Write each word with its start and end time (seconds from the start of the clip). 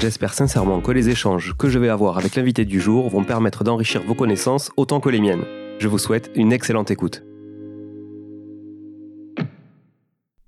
J'espère 0.00 0.32
sincèrement 0.32 0.80
que 0.80 0.92
les 0.92 1.08
échanges 1.08 1.54
que 1.58 1.68
je 1.68 1.76
vais 1.80 1.88
avoir 1.88 2.18
avec 2.18 2.36
l'invité 2.36 2.64
du 2.64 2.80
jour 2.80 3.08
vont 3.08 3.24
permettre 3.24 3.64
d'enrichir 3.64 4.00
vos 4.04 4.14
connaissances 4.14 4.70
autant 4.76 5.00
que 5.00 5.08
les 5.08 5.20
miennes. 5.20 5.44
Je 5.80 5.88
vous 5.88 5.98
souhaite 5.98 6.30
une 6.36 6.52
excellente 6.52 6.92
écoute. 6.92 7.24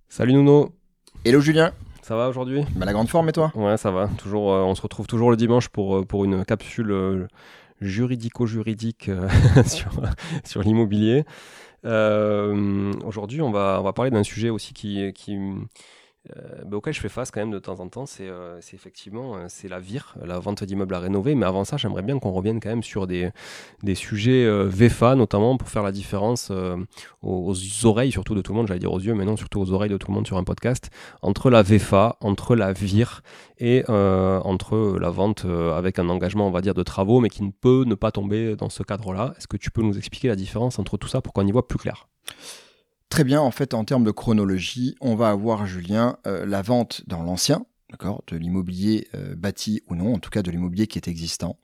Salut 0.09 0.35
Nuno. 0.35 0.71
Hello 1.25 1.41
Julien. 1.41 1.73
Ça 2.03 2.15
va 2.15 2.29
aujourd'hui? 2.29 2.63
Bah, 2.77 2.87
La 2.87 2.93
grande 2.93 3.09
forme 3.09 3.29
et 3.29 3.33
toi? 3.33 3.51
Ouais, 3.57 3.77
ça 3.77 3.91
va. 3.91 4.09
Toujours, 4.19 4.53
euh, 4.53 4.63
on 4.63 4.77
se 4.77 4.83
retrouve 4.83 5.09
toujours 5.09 5.33
le 5.33 5.37
dimanche 5.37 5.69
pour, 5.69 5.97
euh, 5.99 6.05
pour 6.05 6.25
une 6.25 6.45
capsule 6.45 6.93
euh, 6.93 7.27
juridico-juridique 7.81 9.11
sur, 9.67 9.91
sur 10.45 10.63
l'immobilier. 10.63 11.25
aujourd'hui, 11.85 13.43
on 13.43 13.51
va, 13.51 13.79
on 13.81 13.85
va 13.85 13.93
parler 13.93 14.13
d'un 14.13 14.23
sujet 14.23 14.49
aussi 14.51 14.75
qui, 14.75 15.13
qui, 15.13 15.37
euh, 16.37 16.71
auquel 16.71 16.93
je 16.93 17.01
fais 17.01 17.09
face 17.09 17.31
quand 17.31 17.41
même 17.41 17.51
de 17.51 17.59
temps 17.59 17.81
en 17.81 17.89
temps, 17.89 18.05
c'est 18.05 18.29
euh, 18.29 18.61
effectivement 18.75 19.37
euh, 19.37 19.47
c'est 19.49 19.69
la 19.69 19.81
vire, 19.81 20.17
la 20.23 20.39
vente 20.39 20.63
d'immeubles 20.63 20.95
à 20.95 20.99
rénover. 20.99 21.35
Mais 21.35 21.47
avant 21.47 21.65
ça, 21.65 21.79
j'aimerais 21.79 22.03
bien 22.03 22.19
qu'on 22.19 22.33
revienne 22.33 22.61
quand 22.61 22.69
même 22.69 22.83
sur 22.83 23.07
des, 23.07 23.31
des 23.83 23.95
sujets 23.95 24.47
VFA, 24.67 25.15
notamment 25.15 25.57
pour 25.57 25.69
faire 25.69 25.83
la 25.83 25.93
différence 25.93 26.53
aux, 27.23 27.55
oreilles, 27.85 28.13
surtout 28.13 28.35
de 28.35 28.43
tout 28.43 28.53
le 28.53 28.59
monde, 28.59 28.69
j'allais 28.69 28.81
dire 28.81 28.93
aux 28.93 29.01
yeux, 29.01 29.15
mais 29.15 29.25
non, 29.25 29.37
surtout 29.37 29.61
aux 29.61 29.73
oreilles 29.73 29.91
de 29.91 29.97
tout 29.97 30.09
le 30.09 30.15
monde 30.15 30.27
sur 30.27 30.37
un 30.37 30.45
podcast, 30.45 30.91
entre 31.23 31.51
la 31.51 31.63
VFA, 31.63 32.17
entre 32.21 32.55
la 32.55 32.73
vire 32.73 33.23
et 33.59 33.85
entre 33.89 34.99
la 34.99 35.11
vente 35.11 35.45
avec 35.45 35.99
un 35.99 36.09
engagement, 36.09 36.47
on 36.47 36.51
va 36.51 36.61
dire, 36.61 36.75
de 36.75 36.83
travaux, 36.83 37.21
mais 37.21 37.31
qui 37.31 37.43
ne 37.43 37.51
peut 37.51 37.85
ne 37.87 37.95
pas 37.95 38.13
tomber 38.13 38.57
dans 38.57 38.69
ce 38.69 38.83
cadre-là. 38.83 39.35
Est-ce 39.39 39.49
que 39.49 39.57
tu 39.57 39.71
peux 39.71 39.83
nous 39.83 39.97
expliquer 39.97 40.29
la 40.29 40.37
différence 40.37 40.79
entre 40.79 40.97
tout 40.97 41.09
ça 41.09 41.21
pour 41.21 41.33
qu'on 41.33 41.47
y 41.47 41.53
voit 41.53 41.67
plus 41.67 41.79
clair? 41.79 42.09
Très 43.11 43.25
bien, 43.25 43.41
en 43.41 43.51
fait, 43.51 43.75
en 43.75 43.85
termes 43.85 44.05
de 44.05 44.13
chronologie, 44.13 44.95
on 45.01 45.17
va 45.17 45.31
avoir, 45.31 45.67
Julien, 45.67 46.17
euh, 46.29 46.47
la 46.47 46.63
vente 46.63 47.03
dans 47.09 47.25
l'ancien, 47.25 47.67
d'accord, 47.91 48.23
de 48.29 48.37
l'immobilier 48.37 49.09
euh, 49.17 49.35
bâti 49.35 49.83
ou 49.89 49.97
non, 49.97 50.15
en 50.15 50.19
tout 50.21 50.31
cas 50.31 50.43
de 50.43 50.51
l'immobilier 50.53 50.87
qui 50.87 50.97
est 50.97 51.09
existant. 51.09 51.59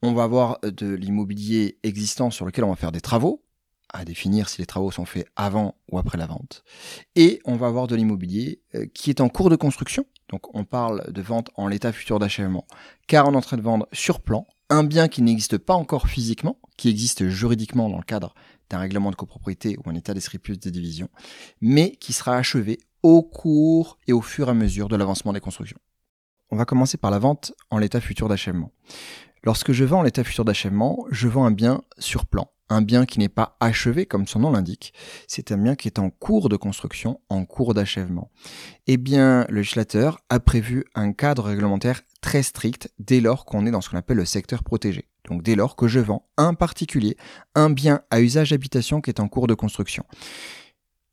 On 0.00 0.14
va 0.14 0.24
avoir 0.24 0.58
euh, 0.64 0.70
de 0.70 0.94
l'immobilier 0.94 1.78
existant 1.82 2.30
sur 2.30 2.46
lequel 2.46 2.64
on 2.64 2.70
va 2.70 2.76
faire 2.76 2.92
des 2.92 3.02
travaux, 3.02 3.44
à 3.92 4.06
définir 4.06 4.48
si 4.48 4.62
les 4.62 4.66
travaux 4.66 4.90
sont 4.90 5.04
faits 5.04 5.28
avant 5.36 5.74
ou 5.92 5.98
après 5.98 6.16
la 6.16 6.26
vente. 6.26 6.64
Et 7.14 7.40
on 7.44 7.56
va 7.56 7.66
avoir 7.66 7.86
de 7.86 7.94
l'immobilier 7.94 8.62
qui 8.94 9.10
est 9.10 9.20
en 9.20 9.28
cours 9.28 9.48
de 9.48 9.54
construction. 9.54 10.06
Donc 10.28 10.52
on 10.56 10.64
parle 10.64 11.12
de 11.12 11.22
vente 11.22 11.50
en 11.54 11.68
l'état 11.68 11.92
futur 11.92 12.18
d'achèvement, 12.18 12.66
car 13.06 13.28
on 13.28 13.34
est 13.34 13.36
en 13.36 13.42
train 13.42 13.56
de 13.56 13.62
vendre 13.62 13.86
sur 13.92 14.20
plan 14.20 14.46
un 14.70 14.82
bien 14.82 15.08
qui 15.08 15.22
n'existe 15.22 15.58
pas 15.58 15.74
encore 15.74 16.08
physiquement, 16.08 16.58
qui 16.76 16.88
existe 16.88 17.28
juridiquement 17.28 17.88
dans 17.88 17.98
le 17.98 18.02
cadre 18.02 18.34
d'un 18.70 18.78
règlement 18.78 19.10
de 19.10 19.16
copropriété 19.16 19.76
ou 19.78 19.90
un 19.90 19.94
état 19.94 20.14
d'esprit 20.14 20.38
plus 20.38 20.58
de 20.58 20.70
division, 20.70 21.08
mais 21.60 21.92
qui 21.92 22.12
sera 22.12 22.36
achevé 22.36 22.78
au 23.02 23.22
cours 23.22 23.98
et 24.06 24.12
au 24.12 24.20
fur 24.20 24.48
et 24.48 24.50
à 24.50 24.54
mesure 24.54 24.88
de 24.88 24.96
l'avancement 24.96 25.32
des 25.32 25.40
constructions. 25.40 25.78
On 26.50 26.56
va 26.56 26.64
commencer 26.64 26.96
par 26.96 27.10
la 27.10 27.18
vente 27.18 27.52
en 27.70 27.78
l'état 27.78 28.00
futur 28.00 28.28
d'achèvement. 28.28 28.72
Lorsque 29.46 29.70
je 29.70 29.84
vends 29.84 30.00
en 30.00 30.02
l'état 30.02 30.24
futur 30.24 30.44
d'achèvement, 30.44 31.06
je 31.12 31.28
vends 31.28 31.44
un 31.44 31.52
bien 31.52 31.82
sur 32.00 32.26
plan, 32.26 32.50
un 32.68 32.82
bien 32.82 33.06
qui 33.06 33.20
n'est 33.20 33.28
pas 33.28 33.56
achevé 33.60 34.04
comme 34.04 34.26
son 34.26 34.40
nom 34.40 34.50
l'indique, 34.50 34.92
c'est 35.28 35.52
un 35.52 35.56
bien 35.56 35.76
qui 35.76 35.86
est 35.86 36.00
en 36.00 36.10
cours 36.10 36.48
de 36.48 36.56
construction, 36.56 37.20
en 37.28 37.44
cours 37.44 37.72
d'achèvement. 37.72 38.32
Eh 38.88 38.96
bien, 38.96 39.46
le 39.48 39.58
législateur 39.58 40.18
a 40.30 40.40
prévu 40.40 40.84
un 40.96 41.12
cadre 41.12 41.44
réglementaire 41.44 42.00
très 42.20 42.42
strict 42.42 42.90
dès 42.98 43.20
lors 43.20 43.44
qu'on 43.44 43.66
est 43.66 43.70
dans 43.70 43.80
ce 43.80 43.88
qu'on 43.88 43.98
appelle 43.98 44.16
le 44.16 44.24
secteur 44.24 44.64
protégé. 44.64 45.06
Donc 45.28 45.44
dès 45.44 45.54
lors 45.54 45.76
que 45.76 45.86
je 45.86 46.00
vends 46.00 46.26
un 46.36 46.54
particulier 46.54 47.16
un 47.54 47.70
bien 47.70 48.00
à 48.10 48.20
usage 48.20 48.50
d'habitation 48.50 49.00
qui 49.00 49.10
est 49.10 49.20
en 49.20 49.28
cours 49.28 49.46
de 49.46 49.54
construction. 49.54 50.04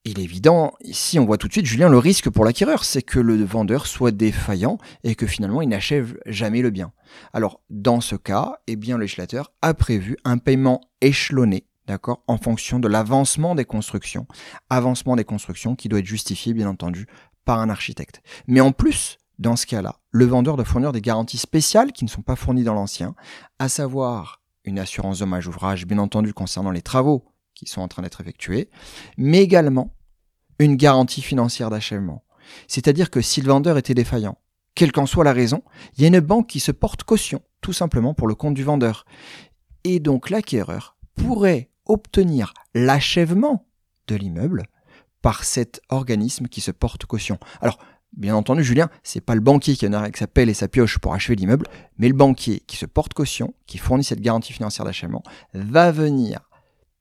Il 0.06 0.19
est 0.19 0.24
évident, 0.24 0.74
ici 0.81 1.18
on 1.18 1.25
voit 1.25 1.38
tout 1.38 1.47
de 1.47 1.53
suite, 1.53 1.66
Julien, 1.66 1.88
le 1.88 1.97
risque 1.97 2.30
pour 2.30 2.44
l'acquéreur, 2.44 2.84
c'est 2.84 3.02
que 3.02 3.19
le 3.19 3.41
vendeur 3.44 3.88
soit 3.88 4.12
défaillant 4.12 4.78
et 5.03 5.16
que 5.16 5.25
finalement 5.25 5.62
il 5.62 5.69
n'achève 5.69 6.18
jamais 6.25 6.62
le 6.62 6.72
bien. 6.72 6.91
Alors 7.31 7.62
dans 7.69 8.02
ce 8.02 8.16
cas, 8.16 8.58
eh 8.68 8.75
bien, 8.75 8.97
le 8.97 9.03
législateur 9.03 9.53
a 9.62 9.74
prévu 9.74 10.18
un 10.25 10.38
paiement 10.38 10.81
échelonné 11.00 11.68
d'accord, 11.88 12.24
en 12.28 12.38
fonction 12.38 12.80
de 12.80 12.88
l'avancement 12.88 13.56
des 13.56 13.66
constructions. 13.66 14.28
Avancement 14.69 15.16
des 15.16 15.25
constructions 15.25 15.75
qui 15.75 15.90
doit 15.90 16.00
être 16.00 16.06
justifié, 16.06 16.53
bien 16.53 16.68
entendu, 16.68 17.08
par 17.46 17.59
un 17.59 17.69
architecte. 17.69 18.22
Mais 18.47 18.62
en 18.62 18.72
plus, 18.72 19.18
dans 19.40 19.56
ce 19.56 19.66
cas-là, 19.66 20.00
le 20.12 20.25
vendeur 20.25 20.56
doit 20.56 20.66
fournir 20.66 20.92
des 20.92 21.02
garanties 21.02 21.38
spéciales 21.38 21.92
qui 21.92 22.06
ne 22.06 22.09
sont 22.09 22.22
pas 22.22 22.36
fournies 22.36 22.63
dans 22.63 22.74
l'ancien, 22.74 23.16
à 23.59 23.69
savoir 23.69 24.42
une 24.63 24.80
assurance 24.80 25.19
dommage 25.19 25.47
ouvrage, 25.47 25.86
bien 25.86 25.97
entendu, 25.97 26.34
concernant 26.34 26.72
les 26.72 26.81
travaux 26.81 27.25
qui 27.56 27.66
sont 27.66 27.81
en 27.81 27.88
train 27.88 28.02
d'être 28.02 28.22
effectués, 28.22 28.69
mais 29.18 29.41
également 29.41 29.94
une 30.59 30.75
garantie 30.75 31.22
financière 31.22 31.69
d'achèvement. 31.69 32.24
C'est-à-dire 32.68 33.09
que 33.09 33.22
si 33.22 33.41
le 33.41 33.47
vendeur 33.47 33.78
était 33.78 33.94
défaillant, 33.94 34.38
quelle 34.75 34.91
qu'en 34.91 35.06
soit 35.06 35.24
la 35.24 35.34
raison, 35.34 35.63
il 35.96 36.02
y 36.02 36.06
a 36.06 36.08
une 36.08 36.19
banque 36.19 36.47
qui 36.47 36.59
se 36.59 36.72
porte 36.72 37.03
caution, 37.03 37.42
tout 37.62 37.74
simplement 37.74 38.13
pour 38.13 38.28
le 38.28 38.36
compte 38.36 38.56
du 38.56 38.63
vendeur. 38.63 39.06
Et 39.84 40.00
donc 40.00 40.30
l'acquéreur 40.30 40.97
pourrait 41.16 41.69
obtenir 41.86 42.53
l'achèvement 42.74 43.68
de 44.08 44.16
l'immeuble 44.16 44.63
par 45.22 45.44
cet 45.44 45.81
organisme 45.90 46.47
qui 46.47 46.62
se 46.62 46.72
porte 46.72 47.06
caution. 47.06 47.38
Alors, 47.62 47.78
Bien 48.16 48.36
entendu, 48.36 48.63
Julien, 48.63 48.90
c'est 49.02 49.22
pas 49.22 49.34
le 49.34 49.42
banquier 49.42 49.75
qui 49.75 49.88
en 49.88 49.94
a 49.94 49.97
avec 49.97 50.18
sa 50.18 50.28
pelle 50.28 50.47
et 50.47 50.53
sa 50.53 50.68
pioche 50.68 51.00
pour 51.00 51.16
achever 51.16 51.36
l'immeuble, 51.36 51.66
mais 51.97 52.08
le 52.08 52.13
banquier 52.13 52.59
qui 52.68 52.78
se 52.78 52.86
porte 52.86 53.16
caution, 53.16 53.56
qui 53.66 53.80
fournit 53.80 54.03
cette 54.03 54.22
garantie 54.22 54.53
financière 54.53 54.86
d'achèvement, 54.86 55.24
va 55.56 55.92
venir 55.92 56.47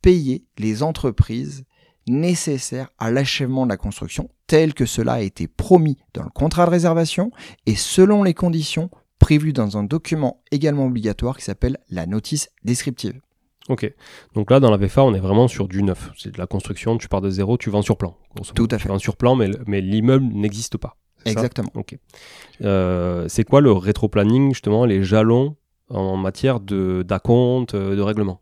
payer 0.02 0.44
les 0.58 0.82
entreprises 0.82 1.64
nécessaires 2.08 2.90
à 2.98 3.10
l'achèvement 3.10 3.64
de 3.64 3.70
la 3.70 3.76
construction, 3.76 4.28
tel 4.46 4.74
que 4.74 4.86
cela 4.86 5.14
a 5.14 5.20
été 5.20 5.46
promis 5.46 5.96
dans 6.14 6.24
le 6.24 6.30
contrat 6.30 6.66
de 6.66 6.70
réservation 6.70 7.30
et 7.66 7.76
selon 7.76 8.22
les 8.22 8.34
conditions 8.34 8.90
prévues 9.18 9.52
dans 9.52 9.78
un 9.78 9.84
document 9.84 10.42
également 10.50 10.86
obligatoire 10.86 11.36
qui 11.36 11.44
s'appelle 11.44 11.78
la 11.90 12.06
notice 12.06 12.48
descriptive. 12.64 13.20
Ok. 13.68 13.90
Donc 14.34 14.50
là, 14.50 14.58
dans 14.58 14.70
la 14.70 14.76
VFA, 14.76 15.04
on 15.04 15.14
est 15.14 15.20
vraiment 15.20 15.46
sur 15.46 15.68
du 15.68 15.84
neuf. 15.84 16.10
C'est 16.18 16.32
de 16.32 16.38
la 16.38 16.48
construction, 16.48 16.98
tu 16.98 17.08
pars 17.08 17.20
de 17.20 17.30
zéro, 17.30 17.56
tu 17.56 17.70
vends 17.70 17.82
sur 17.82 17.96
plan. 17.96 18.16
Tout 18.54 18.66
à 18.72 18.78
fait. 18.78 18.82
Tu 18.82 18.88
vends 18.88 18.98
sur 18.98 19.16
plan, 19.16 19.36
mais, 19.36 19.50
mais 19.66 19.80
l'immeuble 19.80 20.26
n'existe 20.34 20.76
pas. 20.76 20.96
Exactement. 21.24 21.70
ok. 21.74 21.96
Euh, 22.62 23.26
c'est 23.28 23.44
quoi 23.44 23.60
le 23.60 23.70
rétro-planning, 23.70 24.48
justement, 24.48 24.84
les 24.84 25.04
jalons 25.04 25.54
en 25.88 26.16
matière 26.16 26.58
d'acompte, 26.58 27.76
de, 27.76 27.94
de 27.94 28.02
règlement? 28.02 28.40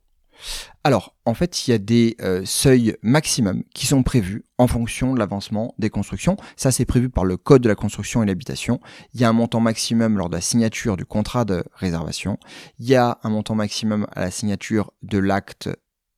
Alors, 0.82 1.14
en 1.26 1.34
fait, 1.34 1.66
il 1.66 1.72
y 1.72 1.74
a 1.74 1.78
des 1.78 2.16
euh, 2.22 2.42
seuils 2.46 2.96
maximums 3.02 3.64
qui 3.74 3.86
sont 3.86 4.02
prévus 4.02 4.46
en 4.56 4.66
fonction 4.66 5.12
de 5.12 5.18
l'avancement 5.18 5.74
des 5.78 5.91
constructions. 5.91 6.38
Ça, 6.56 6.72
c'est 6.72 6.86
prévu 6.86 7.10
par 7.10 7.26
le 7.26 7.36
Code 7.36 7.62
de 7.62 7.68
la 7.68 7.74
construction 7.74 8.22
et 8.22 8.26
l'habitation. 8.26 8.80
Il 9.12 9.20
y 9.20 9.24
a 9.24 9.28
un 9.28 9.34
montant 9.34 9.60
maximum 9.60 10.16
lors 10.16 10.30
de 10.30 10.36
la 10.36 10.40
signature 10.40 10.96
du 10.96 11.04
contrat 11.04 11.44
de 11.44 11.64
réservation. 11.74 12.38
Il 12.78 12.86
y 12.86 12.94
a 12.94 13.19
un 13.22 13.28
montant 13.28 13.54
maximum 13.54 14.06
à 14.12 14.20
la 14.20 14.30
signature 14.30 14.92
de 15.02 15.19
l'acte 15.19 15.69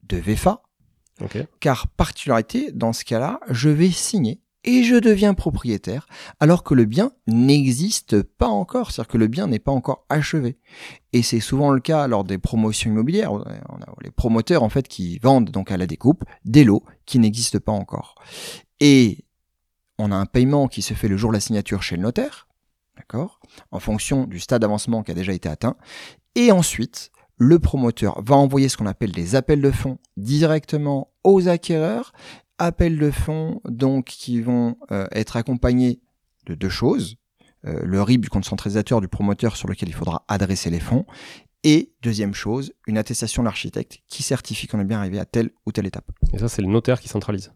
de 0.04 0.16
VFA. 0.16 0.62
Car 1.60 1.88
particularité, 1.88 2.70
dans 2.72 2.92
ce 2.92 3.04
cas-là, 3.04 3.40
je 3.48 3.68
vais 3.68 3.90
signer 3.90 4.41
et 4.64 4.84
je 4.84 4.96
deviens 4.96 5.34
propriétaire 5.34 6.06
alors 6.40 6.62
que 6.62 6.74
le 6.74 6.84
bien 6.84 7.12
n'existe 7.26 8.22
pas 8.22 8.48
encore, 8.48 8.90
c'est-à-dire 8.90 9.12
que 9.12 9.18
le 9.18 9.26
bien 9.26 9.46
n'est 9.46 9.58
pas 9.58 9.72
encore 9.72 10.04
achevé. 10.08 10.58
Et 11.12 11.22
c'est 11.22 11.40
souvent 11.40 11.70
le 11.70 11.80
cas 11.80 12.06
lors 12.06 12.24
des 12.24 12.38
promotions 12.38 12.90
immobilières, 12.90 13.32
on 13.32 13.40
a 13.40 13.94
les 14.02 14.10
promoteurs 14.10 14.62
en 14.62 14.68
fait 14.68 14.88
qui 14.88 15.18
vendent 15.18 15.50
donc 15.50 15.70
à 15.70 15.76
la 15.76 15.86
découpe 15.86 16.24
des 16.44 16.64
lots 16.64 16.84
qui 17.06 17.18
n'existent 17.18 17.60
pas 17.60 17.72
encore. 17.72 18.14
Et 18.80 19.24
on 19.98 20.10
a 20.12 20.16
un 20.16 20.26
paiement 20.26 20.68
qui 20.68 20.82
se 20.82 20.94
fait 20.94 21.08
le 21.08 21.16
jour 21.16 21.30
de 21.30 21.36
la 21.36 21.40
signature 21.40 21.82
chez 21.82 21.96
le 21.96 22.02
notaire, 22.02 22.48
d'accord, 22.96 23.40
en 23.70 23.80
fonction 23.80 24.24
du 24.24 24.40
stade 24.40 24.62
d'avancement 24.62 25.02
qui 25.02 25.10
a 25.10 25.14
déjà 25.14 25.32
été 25.32 25.48
atteint, 25.48 25.76
et 26.34 26.50
ensuite 26.50 27.10
le 27.36 27.58
promoteur 27.58 28.22
va 28.22 28.36
envoyer 28.36 28.68
ce 28.68 28.76
qu'on 28.76 28.86
appelle 28.86 29.12
des 29.12 29.34
appels 29.34 29.60
de 29.60 29.70
fonds 29.70 29.98
directement 30.16 31.12
aux 31.24 31.48
acquéreurs 31.48 32.12
appels 32.62 32.98
de 32.98 33.10
fonds 33.10 33.60
donc 33.64 34.06
qui 34.06 34.40
vont 34.40 34.76
euh, 34.90 35.06
être 35.12 35.36
accompagnés 35.36 36.00
de 36.46 36.54
deux 36.54 36.68
choses. 36.68 37.16
Euh, 37.64 37.80
le 37.84 38.02
RIB 38.02 38.22
du 38.22 38.28
compte 38.28 38.44
du 39.00 39.08
promoteur 39.08 39.56
sur 39.56 39.68
lequel 39.68 39.88
il 39.88 39.94
faudra 39.94 40.24
adresser 40.28 40.70
les 40.70 40.80
fonds 40.80 41.04
Et 41.64 41.92
deuxième 42.02 42.34
chose, 42.34 42.72
une 42.88 42.98
attestation 42.98 43.42
de 43.42 43.44
l'architecte 43.46 43.98
qui 44.08 44.24
certifie 44.24 44.66
qu'on 44.66 44.80
est 44.80 44.84
bien 44.84 44.98
arrivé 44.98 45.20
à 45.20 45.24
telle 45.24 45.50
ou 45.64 45.70
telle 45.70 45.86
étape. 45.86 46.10
Et 46.34 46.38
ça, 46.38 46.48
c'est 46.48 46.60
le 46.60 46.66
notaire 46.66 47.00
qui 47.00 47.06
centralise. 47.08 47.52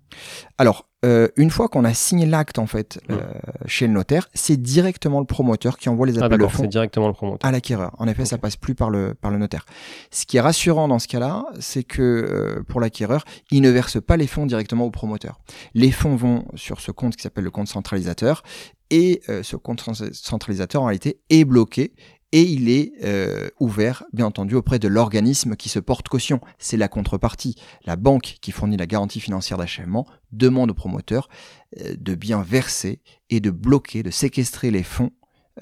Alors, 0.58 0.88
euh, 1.04 1.26
une 1.36 1.50
fois 1.50 1.68
qu'on 1.68 1.84
a 1.84 1.92
signé 1.92 2.24
l'acte 2.24 2.60
en 2.60 2.66
fait 2.68 3.00
euh, 3.10 3.20
chez 3.66 3.88
le 3.88 3.92
notaire, 3.92 4.28
c'est 4.32 4.56
directement 4.62 5.18
le 5.18 5.26
promoteur 5.26 5.76
qui 5.76 5.88
envoie 5.88 6.06
les 6.06 6.18
Ah 6.20 6.26
appels 6.26 6.38
de 6.38 6.44
d'accord, 6.44 6.52
fonds 6.52 6.62
c'est 6.62 6.68
directement 6.68 7.08
le 7.08 7.14
promoteur. 7.14 7.48
à 7.48 7.50
l'acquéreur. 7.50 7.96
En 7.98 8.06
effet, 8.06 8.24
ça 8.24 8.36
Ok. 8.36 8.42
passe 8.42 8.56
plus 8.56 8.76
par 8.76 8.90
le 8.90 9.14
par 9.14 9.32
le 9.32 9.38
notaire. 9.38 9.66
Ce 10.12 10.24
qui 10.24 10.36
est 10.36 10.40
rassurant 10.40 10.86
dans 10.86 11.00
ce 11.00 11.08
cas-là, 11.08 11.44
c'est 11.58 11.82
que 11.82 12.00
euh, 12.02 12.62
pour 12.62 12.80
l'acquéreur, 12.80 13.24
il 13.50 13.60
ne 13.60 13.70
verse 13.70 14.00
pas 14.00 14.16
les 14.16 14.28
fonds 14.28 14.46
directement 14.46 14.84
au 14.84 14.90
promoteur. 14.92 15.40
Les 15.74 15.90
fonds 15.90 16.14
vont 16.14 16.44
sur 16.54 16.80
ce 16.80 16.92
compte 16.92 17.16
qui 17.16 17.22
s'appelle 17.22 17.44
le 17.44 17.50
compte 17.50 17.66
centralisateur 17.68 18.44
et 18.90 19.20
ce 19.42 19.56
compte 19.56 19.80
cen- 19.82 20.12
centralisateur 20.14 20.80
en 20.82 20.86
réalité 20.86 21.18
est 21.28 21.44
bloqué 21.44 21.92
et 22.36 22.42
il 22.42 22.68
est 22.68 22.92
euh, 23.02 23.48
ouvert, 23.60 24.04
bien 24.12 24.26
entendu, 24.26 24.56
auprès 24.56 24.78
de 24.78 24.88
l'organisme 24.88 25.56
qui 25.56 25.70
se 25.70 25.78
porte 25.78 26.06
caution. 26.10 26.38
C'est 26.58 26.76
la 26.76 26.86
contrepartie. 26.86 27.56
La 27.86 27.96
banque 27.96 28.36
qui 28.42 28.52
fournit 28.52 28.76
la 28.76 28.84
garantie 28.84 29.20
financière 29.20 29.56
d'achèvement 29.56 30.06
demande 30.32 30.70
au 30.70 30.74
promoteur 30.74 31.30
euh, 31.80 31.94
de 31.98 32.14
bien 32.14 32.42
verser 32.42 33.00
et 33.30 33.40
de 33.40 33.50
bloquer, 33.50 34.02
de 34.02 34.10
séquestrer 34.10 34.70
les 34.70 34.82
fonds 34.82 35.12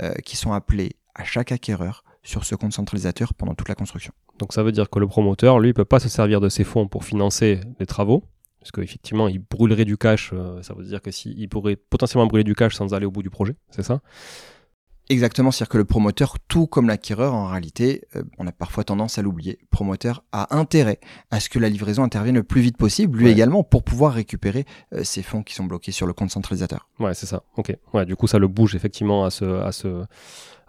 euh, 0.02 0.14
qui 0.24 0.36
sont 0.36 0.52
appelés 0.52 0.96
à 1.14 1.22
chaque 1.22 1.52
acquéreur 1.52 2.02
sur 2.24 2.44
ce 2.44 2.56
compte 2.56 2.72
centralisateur 2.72 3.34
pendant 3.34 3.54
toute 3.54 3.68
la 3.68 3.76
construction. 3.76 4.12
Donc 4.40 4.52
ça 4.52 4.64
veut 4.64 4.72
dire 4.72 4.90
que 4.90 4.98
le 4.98 5.06
promoteur, 5.06 5.60
lui, 5.60 5.72
peut 5.74 5.84
pas 5.84 6.00
se 6.00 6.08
servir 6.08 6.40
de 6.40 6.48
ses 6.48 6.64
fonds 6.64 6.88
pour 6.88 7.04
financer 7.04 7.60
les 7.78 7.86
travaux, 7.86 8.24
parce 8.58 8.72
qu'effectivement, 8.72 9.28
il 9.28 9.38
brûlerait 9.38 9.84
du 9.84 9.96
cash. 9.96 10.34
ça 10.62 10.74
veut 10.74 10.84
dire 10.84 11.00
que 11.00 11.46
pourrait 11.46 11.76
potentiellement 11.76 12.26
brûler 12.26 12.42
du 12.42 12.56
cash 12.56 12.74
sans 12.74 12.94
aller 12.94 13.06
au 13.06 13.12
bout 13.12 13.22
du 13.22 13.30
projet, 13.30 13.54
c'est 13.70 13.84
ça? 13.84 14.00
Exactement, 15.10 15.50
c'est-à-dire 15.50 15.68
que 15.70 15.76
le 15.78 15.84
promoteur, 15.84 16.36
tout 16.48 16.66
comme 16.66 16.86
l'acquéreur, 16.86 17.34
en 17.34 17.46
réalité, 17.48 18.04
euh, 18.16 18.22
on 18.38 18.46
a 18.46 18.52
parfois 18.52 18.84
tendance 18.84 19.18
à 19.18 19.22
l'oublier, 19.22 19.58
le 19.60 19.66
promoteur 19.70 20.24
a 20.32 20.56
intérêt 20.56 20.98
à 21.30 21.40
ce 21.40 21.50
que 21.50 21.58
la 21.58 21.68
livraison 21.68 22.02
intervienne 22.02 22.36
le 22.36 22.42
plus 22.42 22.62
vite 22.62 22.78
possible, 22.78 23.18
lui 23.18 23.26
Ouais. 23.26 23.32
également, 23.32 23.62
pour 23.62 23.82
pouvoir 23.82 24.14
récupérer 24.14 24.64
euh, 24.94 25.04
ces 25.04 25.22
fonds 25.22 25.42
qui 25.42 25.54
sont 25.54 25.64
bloqués 25.64 25.92
sur 25.92 26.06
le 26.06 26.14
compte 26.14 26.30
centralisateur. 26.30 26.88
Ouais, 27.00 27.12
c'est 27.12 27.26
ça. 27.26 27.42
Ok. 27.58 27.76
Ouais, 27.92 28.06
du 28.06 28.16
coup, 28.16 28.26
ça 28.26 28.38
le 28.38 28.48
bouge 28.48 28.74
effectivement 28.74 29.24
à 29.26 29.30
se, 29.30 29.44
à 29.44 29.72
se, 29.72 30.06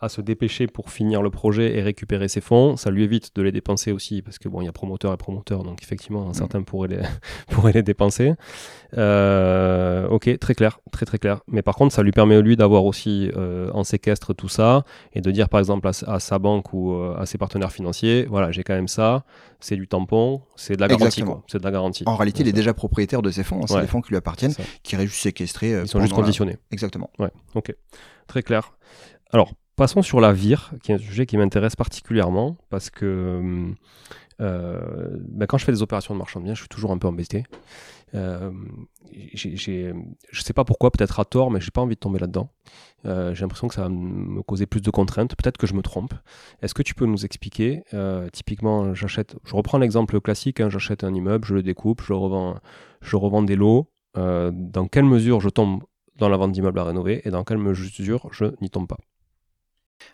à 0.06 0.10
se 0.10 0.22
dépêcher 0.22 0.68
pour 0.68 0.90
finir 0.90 1.22
le 1.22 1.30
projet 1.30 1.76
et 1.78 1.82
récupérer 1.82 2.28
ses 2.28 2.42
fonds. 2.42 2.78
Ça 2.78 2.90
lui 2.92 3.04
évite 3.04 3.36
de 3.36 3.42
les 3.42 3.52
dépenser 3.52 3.92
aussi, 3.92 4.22
parce 4.22 4.38
que 4.40 4.48
bon, 4.50 4.62
il 4.62 4.66
y 4.66 4.68
a 4.68 4.72
promoteur 4.72 5.14
et 5.14 5.18
promoteur, 5.18 5.64
donc 5.64 5.82
effectivement, 5.84 6.32
certains 6.34 6.62
pourraient 6.64 6.88
les, 6.88 7.02
pourraient 7.50 7.74
les 7.74 7.84
dépenser. 7.84 8.34
Euh, 8.98 10.08
ok, 10.08 10.38
très 10.40 10.56
clair, 10.56 10.80
très 10.92 11.06
très 11.06 11.18
clair. 11.18 11.42
Mais 11.48 11.62
par 11.62 11.76
contre, 11.76 11.94
ça 11.94 12.04
lui 12.04 12.12
permet 12.12 12.42
lui 12.42 12.56
d'avoir 12.56 12.86
aussi 12.86 13.30
euh, 13.36 13.70
en 13.74 13.84
séquestre 13.84 14.34
tout 14.34 14.48
ça 14.50 14.84
et 15.14 15.22
de 15.22 15.32
dire 15.32 15.50
par 15.50 15.60
exemple 15.60 15.88
à, 15.88 16.20
sa 16.20 16.40
banque 16.40 16.74
ou 16.74 16.94
euh, 16.94 17.16
à 17.18 17.26
ses 17.26 17.38
partenaires 17.38 17.72
financiers, 17.72 18.26
voilà, 18.30 18.52
j'ai 18.52 18.64
quand 18.64 18.74
même 18.76 18.88
ça, 18.88 19.26
c'est 19.60 19.76
du 19.76 19.88
tampon, 19.88 20.42
c'est 20.56 20.76
de 20.76 20.82
la 20.82 20.88
garantie. 20.88 21.24
C'est 21.48 21.60
de 21.60 21.64
la 21.64 21.72
garantie. 21.72 22.04
En 22.06 22.16
réalité, 22.16 22.42
il 22.44 22.48
est 22.48 22.54
déjà 22.54 22.74
propriétaire 22.74 23.22
de 23.22 23.32
ces 23.32 23.44
fonds, 23.44 23.62
hein, 23.64 23.66
c'est 23.68 23.76
Ouais. 23.76 23.82
des 23.82 23.88
fonds 23.88 24.02
qui 24.02 24.10
lui 24.12 24.18
appartiennent, 24.18 24.54
qui 24.84 24.96
restent 24.96 25.10
juste 25.10 25.24
séquestrés. 25.24 25.74
euh, 25.74 25.82
Ils 25.84 25.88
sont 25.90 26.00
juste 26.00 26.12
la- 26.14 26.18
conditionnés. 26.22 26.58
Exactement. 26.72 27.10
Ouais, 27.20 27.32
ok. 27.56 27.74
Très 28.28 28.44
clair. 28.44 28.78
Alors, 29.32 29.52
passons 29.76 30.02
sur 30.02 30.20
la 30.20 30.34
vire, 30.34 30.74
qui 30.82 30.92
est 30.92 30.96
un 30.96 31.00
sujet 31.00 31.26
qui 31.26 31.38
m'intéresse 31.38 31.76
particulièrement, 31.76 32.58
parce 32.70 32.90
que 32.90 33.74
euh, 34.42 35.18
ben, 35.30 35.46
quand 35.46 35.58
je 35.58 35.66
fais 35.66 35.72
des 35.72 35.82
opérations 35.82 36.14
de 36.14 36.20
marchand 36.20 36.40
de 36.40 36.46
biens, 36.46 36.54
je 36.54 36.62
suis 36.62 36.70
toujours 36.70 36.92
un 36.92 36.98
peu 36.98 37.08
embêté. 37.08 37.46
Euh, 38.14 38.52
je 39.34 40.42
sais 40.42 40.54
pas 40.54 40.64
pourquoi, 40.64 40.92
peut-être 40.92 41.20
à 41.20 41.26
tort, 41.26 41.52
mais 41.52 41.60
j'ai 41.60 41.72
pas 41.72 41.82
envie 41.82 41.96
de 41.96 42.00
tomber 42.00 42.20
là-dedans. 42.20 42.50
Euh, 43.06 43.34
j'ai 43.34 43.42
l'impression 43.42 43.68
que 43.68 43.76
ça 43.76 43.84
va 43.84 43.90
me 43.90 44.42
causer 44.42 44.66
plus 44.66 44.82
de 44.82 44.90
contraintes. 44.90 45.36
Peut-être 45.36 45.58
que 45.58 45.68
je 45.68 45.74
me 45.74 45.82
trompe. 45.82 46.14
Est-ce 46.62 46.74
que 46.74 46.82
tu 46.82 46.96
peux 46.96 47.06
nous 47.06 47.26
expliquer 47.26 47.84
euh, 47.94 48.30
Typiquement, 48.30 48.94
j'achète. 48.94 49.36
Je 49.46 49.56
reprends 49.56 49.78
l'exemple 49.78 50.20
classique. 50.22 50.60
hein, 50.60 50.70
j'achète 50.70 51.04
un 51.04 51.14
immeuble, 51.14 51.46
je 51.46 51.54
le 51.56 51.64
découpe, 51.64 52.02
je 52.02 52.14
je 53.02 53.16
revends 53.16 53.44
des 53.44 53.56
lots. 53.56 53.92
Euh, 54.18 54.52
dans 54.54 54.88
quelle 54.88 55.06
mesure 55.06 55.42
je 55.42 55.50
tombe 55.50 55.84
dans 56.18 56.30
la 56.30 56.38
vente 56.38 56.54
d'immeubles 56.54 56.80
à 56.80 56.86
rénover 56.86 57.22
et 57.26 57.30
dans 57.30 57.44
quelle 57.44 57.58
mesure 57.58 58.30
je 58.32 58.46
n'y 58.62 58.70
tombe 58.70 58.88
pas? 58.88 58.98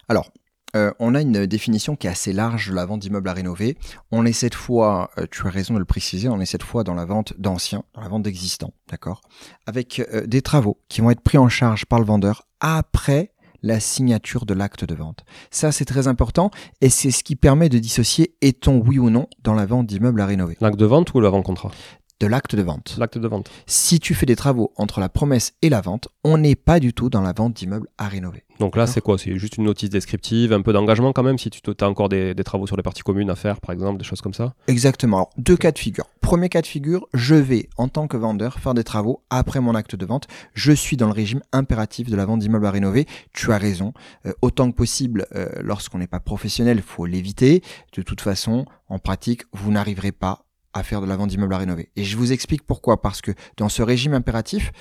Alors, 0.07 0.31
euh, 0.75 0.92
on 1.00 1.16
a 1.16 1.22
une 1.22 1.45
définition 1.45 1.95
qui 1.95 2.07
est 2.07 2.10
assez 2.10 2.33
large 2.33 2.69
de 2.69 2.74
la 2.74 2.86
vente 2.86 3.01
d'immeubles 3.01 3.30
à 3.30 3.33
rénover. 3.33 3.78
On 4.12 4.25
est 4.25 4.33
cette 4.33 4.56
fois, 4.56 5.12
euh, 5.18 5.25
tu 5.30 5.45
as 5.45 5.50
raison 5.50 5.74
de 5.74 5.80
le 5.80 5.86
préciser, 5.86 6.30
on 6.30 6.39
est 6.39 6.45
cette 6.45 6.63
fois 6.63 6.83
dans 6.83 6.94
la 6.94 7.06
vente 7.06 7.33
d'anciens, 7.38 7.83
dans 7.94 8.01
la 8.01 8.07
vente 8.07 8.24
d'existants, 8.24 8.74
d'accord? 8.89 9.22
Avec 9.66 10.00
euh, 10.00 10.25
des 10.25 10.42
travaux 10.42 10.80
qui 10.88 11.01
vont 11.01 11.12
être 11.12 11.22
pris 11.22 11.38
en 11.38 11.50
charge 11.50 11.86
par 11.86 12.00
le 12.00 12.06
vendeur 12.06 12.48
après 12.60 13.33
la 13.63 13.80
signature 13.80 14.45
de 14.45 14.54
l'acte 14.54 14.86
de 14.86 14.95
vente. 14.95 15.24
Ça, 15.51 15.72
c'est 15.72 15.86
très 15.86 16.07
important 16.07 16.50
et 16.81 16.89
c'est 16.89 17.12
ce 17.12 17.24
qui 17.24 17.36
permet 17.36 17.69
de 17.69 17.77
dissocier 17.77 18.36
est-on 18.42 18.80
oui 18.80 18.98
ou 18.98 19.10
non 19.10 19.27
dans 19.44 19.54
la 19.54 19.66
vente 19.66 19.86
d'immeubles 19.86 20.22
à 20.22 20.25
rénover. 20.25 20.57
L'acte 20.62 20.80
de 20.80 20.86
vente 20.86 21.13
ou 21.13 21.19
l'avant-contrat 21.19 21.72
De 22.21 22.27
l'acte 22.27 22.56
de 22.56 22.62
vente. 22.62 22.97
L'acte 23.00 23.18
de 23.18 23.27
vente. 23.27 23.50
Si 23.65 24.00
tu 24.00 24.13
fais 24.13 24.27
des 24.27 24.35
travaux 24.35 24.73
entre 24.75 25.00
la 25.00 25.09
promesse 25.09 25.53
et 25.63 25.69
la 25.69 25.81
vente, 25.81 26.07
on 26.23 26.38
n'est 26.38 26.53
pas 26.53 26.79
du 26.79 26.94
tout 26.94 27.09
dans 27.09 27.21
la 27.21 27.33
vente 27.33 27.56
d'immeubles 27.56 27.88
à 27.97 28.07
rénover. 28.07 28.44
Donc 28.59 28.75
là, 28.75 28.85
c'est 28.85 29.01
quoi? 29.01 29.18
C'est 29.18 29.39
juste 29.39 29.57
une 29.57 29.63
notice 29.63 29.89
descriptive, 29.89 30.53
un 30.53 30.62
peu 30.62 30.71
d'engagement 30.71 31.13
quand 31.13 31.23
même, 31.23 31.39
si 31.39 31.50
tu 31.50 31.59
as 31.79 31.89
encore 31.89 32.09
des, 32.09 32.35
des 32.35 32.44
travaux 32.44 32.68
sur 32.68 32.77
les 32.77 32.83
parties 32.83 33.01
communes 33.01 33.31
à 33.31 33.35
faire, 33.35 33.59
par 33.59 33.73
exemple, 33.73 33.97
des 33.97 34.03
choses 34.03 34.21
comme 34.21 34.35
ça? 34.35 34.53
Exactement. 34.68 35.18
Alors, 35.18 35.29
deux 35.39 35.57
cas 35.57 35.71
de 35.71 35.79
figure. 35.79 36.06
Premier 36.21 36.47
cas 36.47 36.62
de 36.62 36.68
figure, 36.68 37.07
je 37.15 37.33
vais, 37.33 37.69
en 37.77 37.88
tant 37.88 38.06
que 38.06 38.18
vendeur, 38.18 38.59
faire 38.59 38.75
des 38.75 38.83
travaux 38.83 39.24
après 39.31 39.59
mon 39.59 39.74
acte 39.74 39.95
de 39.95 40.06
vente. 40.06 40.27
Je 40.53 40.74
suis 40.74 40.97
dans 40.97 41.07
le 41.07 41.13
régime 41.13 41.41
impératif 41.51 42.07
de 42.07 42.15
la 42.15 42.27
vente 42.27 42.41
d'immeubles 42.41 42.67
à 42.67 42.71
rénover. 42.71 43.07
Tu 43.33 43.51
as 43.51 43.57
raison. 43.57 43.94
Euh, 44.27 44.33
autant 44.44 44.69
que 44.69 44.75
possible, 44.75 45.25
euh, 45.35 45.50
lorsqu'on 45.63 45.97
n'est 45.97 46.06
pas 46.06 46.19
professionnel, 46.19 46.77
il 46.77 46.83
faut 46.83 47.07
l'éviter. 47.07 47.63
De 47.97 48.03
toute 48.03 48.21
façon, 48.21 48.67
en 48.89 49.00
pratique, 49.00 49.41
vous 49.53 49.71
n'arriverez 49.71 50.12
pas 50.12 50.45
à 50.73 50.83
faire 50.83 51.01
de 51.01 51.06
la 51.06 51.15
vente 51.15 51.29
d'immeubles 51.29 51.53
à 51.53 51.57
rénover. 51.57 51.91
Et 51.95 52.03
je 52.03 52.18
vous 52.18 52.31
explique 52.31 52.63
pourquoi. 52.63 53.01
Parce 53.01 53.21
que 53.21 53.31
dans 53.57 53.69
ce 53.69 53.81
régime 53.81 54.13
impératif, 54.13 54.71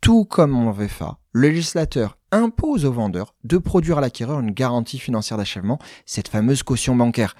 tout 0.00 0.24
comme 0.24 0.54
en 0.54 0.70
VFA, 0.70 1.18
le 1.32 1.48
législateur 1.48 2.18
impose 2.32 2.84
au 2.84 2.92
vendeur 2.92 3.34
de 3.44 3.58
produire 3.58 3.98
à 3.98 4.00
l'acquéreur 4.00 4.40
une 4.40 4.52
garantie 4.52 4.98
financière 4.98 5.38
d'achèvement, 5.38 5.78
cette 6.06 6.28
fameuse 6.28 6.62
caution 6.62 6.94
bancaire. 6.96 7.34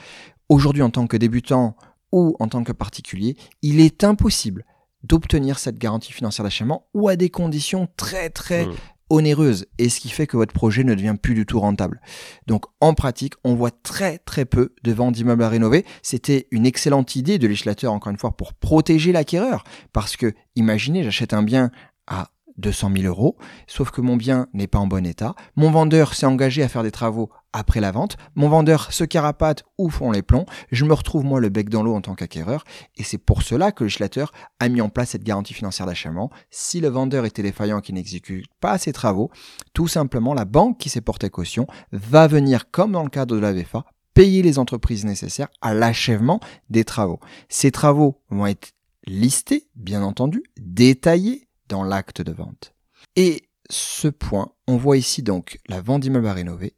Aujourd'hui, 0.48 0.82
en 0.82 0.90
tant 0.90 1.06
que 1.06 1.16
débutant 1.16 1.76
ou 2.12 2.36
en 2.40 2.48
tant 2.48 2.64
que 2.64 2.72
particulier, 2.72 3.36
il 3.62 3.80
est 3.80 4.04
impossible 4.04 4.64
d'obtenir 5.02 5.58
cette 5.58 5.78
garantie 5.78 6.12
financière 6.12 6.44
d'achèvement 6.44 6.88
ou 6.92 7.08
à 7.08 7.16
des 7.16 7.30
conditions 7.30 7.88
très 7.96 8.28
très 8.28 8.66
Mm. 8.66 8.74
Onéreuses 9.10 9.66
et 9.78 9.88
ce 9.88 10.00
qui 10.00 10.08
fait 10.08 10.26
que 10.26 10.36
votre 10.36 10.54
projet 10.54 10.84
ne 10.84 10.94
devient 10.94 11.16
plus 11.20 11.34
du 11.34 11.44
tout 11.44 11.60
rentable. 11.60 12.00
Donc 12.46 12.64
en 12.80 12.94
pratique, 12.94 13.34
on 13.44 13.54
voit 13.54 13.70
très 13.70 14.18
très 14.18 14.44
peu 14.44 14.74
de 14.82 14.92
ventes 14.92 15.14
d'immeubles 15.14 15.42
à 15.42 15.48
rénover. 15.48 15.84
C'était 16.02 16.46
une 16.50 16.66
excellente 16.66 17.16
idée 17.16 17.38
de 17.38 17.46
législateur 17.46 17.92
encore 17.92 18.10
une 18.10 18.18
fois 18.18 18.36
pour 18.36 18.54
protéger 18.54 19.12
l'acquéreur 19.12 19.64
parce 19.92 20.16
que 20.16 20.32
imaginez, 20.56 21.02
j'achète 21.02 21.34
un 21.34 21.42
bien 21.42 21.70
à 22.06 22.30
200 22.60 22.90
000 22.96 23.04
euros, 23.06 23.36
sauf 23.66 23.90
que 23.90 24.00
mon 24.00 24.16
bien 24.16 24.46
n'est 24.52 24.66
pas 24.66 24.78
en 24.78 24.86
bon 24.86 25.04
état. 25.06 25.34
Mon 25.56 25.70
vendeur 25.70 26.14
s'est 26.14 26.26
engagé 26.26 26.62
à 26.62 26.68
faire 26.68 26.82
des 26.82 26.90
travaux 26.90 27.30
après 27.52 27.80
la 27.80 27.90
vente. 27.90 28.16
Mon 28.34 28.48
vendeur 28.48 28.92
se 28.92 29.04
carapate 29.04 29.64
ou 29.78 29.90
font 29.90 30.12
les 30.12 30.22
plombs. 30.22 30.46
Je 30.70 30.84
me 30.84 30.92
retrouve 30.92 31.24
moi 31.24 31.40
le 31.40 31.48
bec 31.48 31.68
dans 31.68 31.82
l'eau 31.82 31.94
en 31.94 32.00
tant 32.00 32.14
qu'acquéreur. 32.14 32.64
Et 32.96 33.02
c'est 33.02 33.18
pour 33.18 33.42
cela 33.42 33.72
que 33.72 33.82
le 33.82 33.86
législateur 33.86 34.32
a 34.60 34.68
mis 34.68 34.80
en 34.80 34.88
place 34.88 35.10
cette 35.10 35.24
garantie 35.24 35.54
financière 35.54 35.86
d'achèvement. 35.86 36.30
Si 36.50 36.80
le 36.80 36.88
vendeur 36.88 37.24
était 37.24 37.42
défaillant 37.42 37.78
et 37.78 37.82
qu'il 37.82 37.94
n'exécute 37.96 38.46
pas 38.60 38.78
ses 38.78 38.92
travaux, 38.92 39.30
tout 39.74 39.88
simplement 39.88 40.34
la 40.34 40.44
banque 40.44 40.78
qui 40.78 40.88
s'est 40.88 41.00
portée 41.00 41.30
caution 41.30 41.66
va 41.92 42.26
venir, 42.26 42.70
comme 42.70 42.92
dans 42.92 43.02
le 43.02 43.10
cadre 43.10 43.34
de 43.34 43.40
la 43.40 43.52
VFA, 43.52 43.84
payer 44.14 44.42
les 44.42 44.58
entreprises 44.58 45.04
nécessaires 45.04 45.48
à 45.60 45.74
l'achèvement 45.74 46.40
des 46.68 46.84
travaux. 46.84 47.20
Ces 47.48 47.70
travaux 47.70 48.20
vont 48.30 48.46
être 48.46 48.72
listés, 49.06 49.68
bien 49.76 50.02
entendu, 50.02 50.42
détaillés 50.60 51.48
dans 51.70 51.82
l'acte 51.82 52.20
de 52.20 52.32
vente. 52.32 52.74
Et 53.16 53.48
ce 53.70 54.08
point, 54.08 54.52
on 54.66 54.76
voit 54.76 54.98
ici 54.98 55.22
donc 55.22 55.58
la 55.68 55.80
vente 55.80 56.02
d'immeubles 56.02 56.26
à 56.26 56.34
rénover 56.34 56.74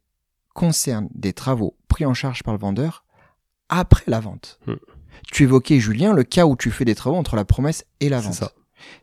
concerne 0.53 1.09
des 1.13 1.33
travaux 1.33 1.75
pris 1.89 2.05
en 2.05 2.13
charge 2.13 2.43
par 2.43 2.53
le 2.53 2.59
vendeur 2.59 3.03
après 3.69 4.03
la 4.07 4.19
vente. 4.21 4.59
Hmm. 4.67 4.75
Tu 5.31 5.43
évoquais, 5.43 5.79
Julien, 5.79 6.13
le 6.13 6.23
cas 6.23 6.45
où 6.45 6.55
tu 6.55 6.69
fais 6.71 6.85
des 6.85 6.95
travaux 6.95 7.17
entre 7.17 7.35
la 7.35 7.43
promesse 7.45 7.85
et 7.99 8.07
la 8.09 8.19
C'est 8.21 8.25
vente. 8.27 8.33
ça. 8.35 8.51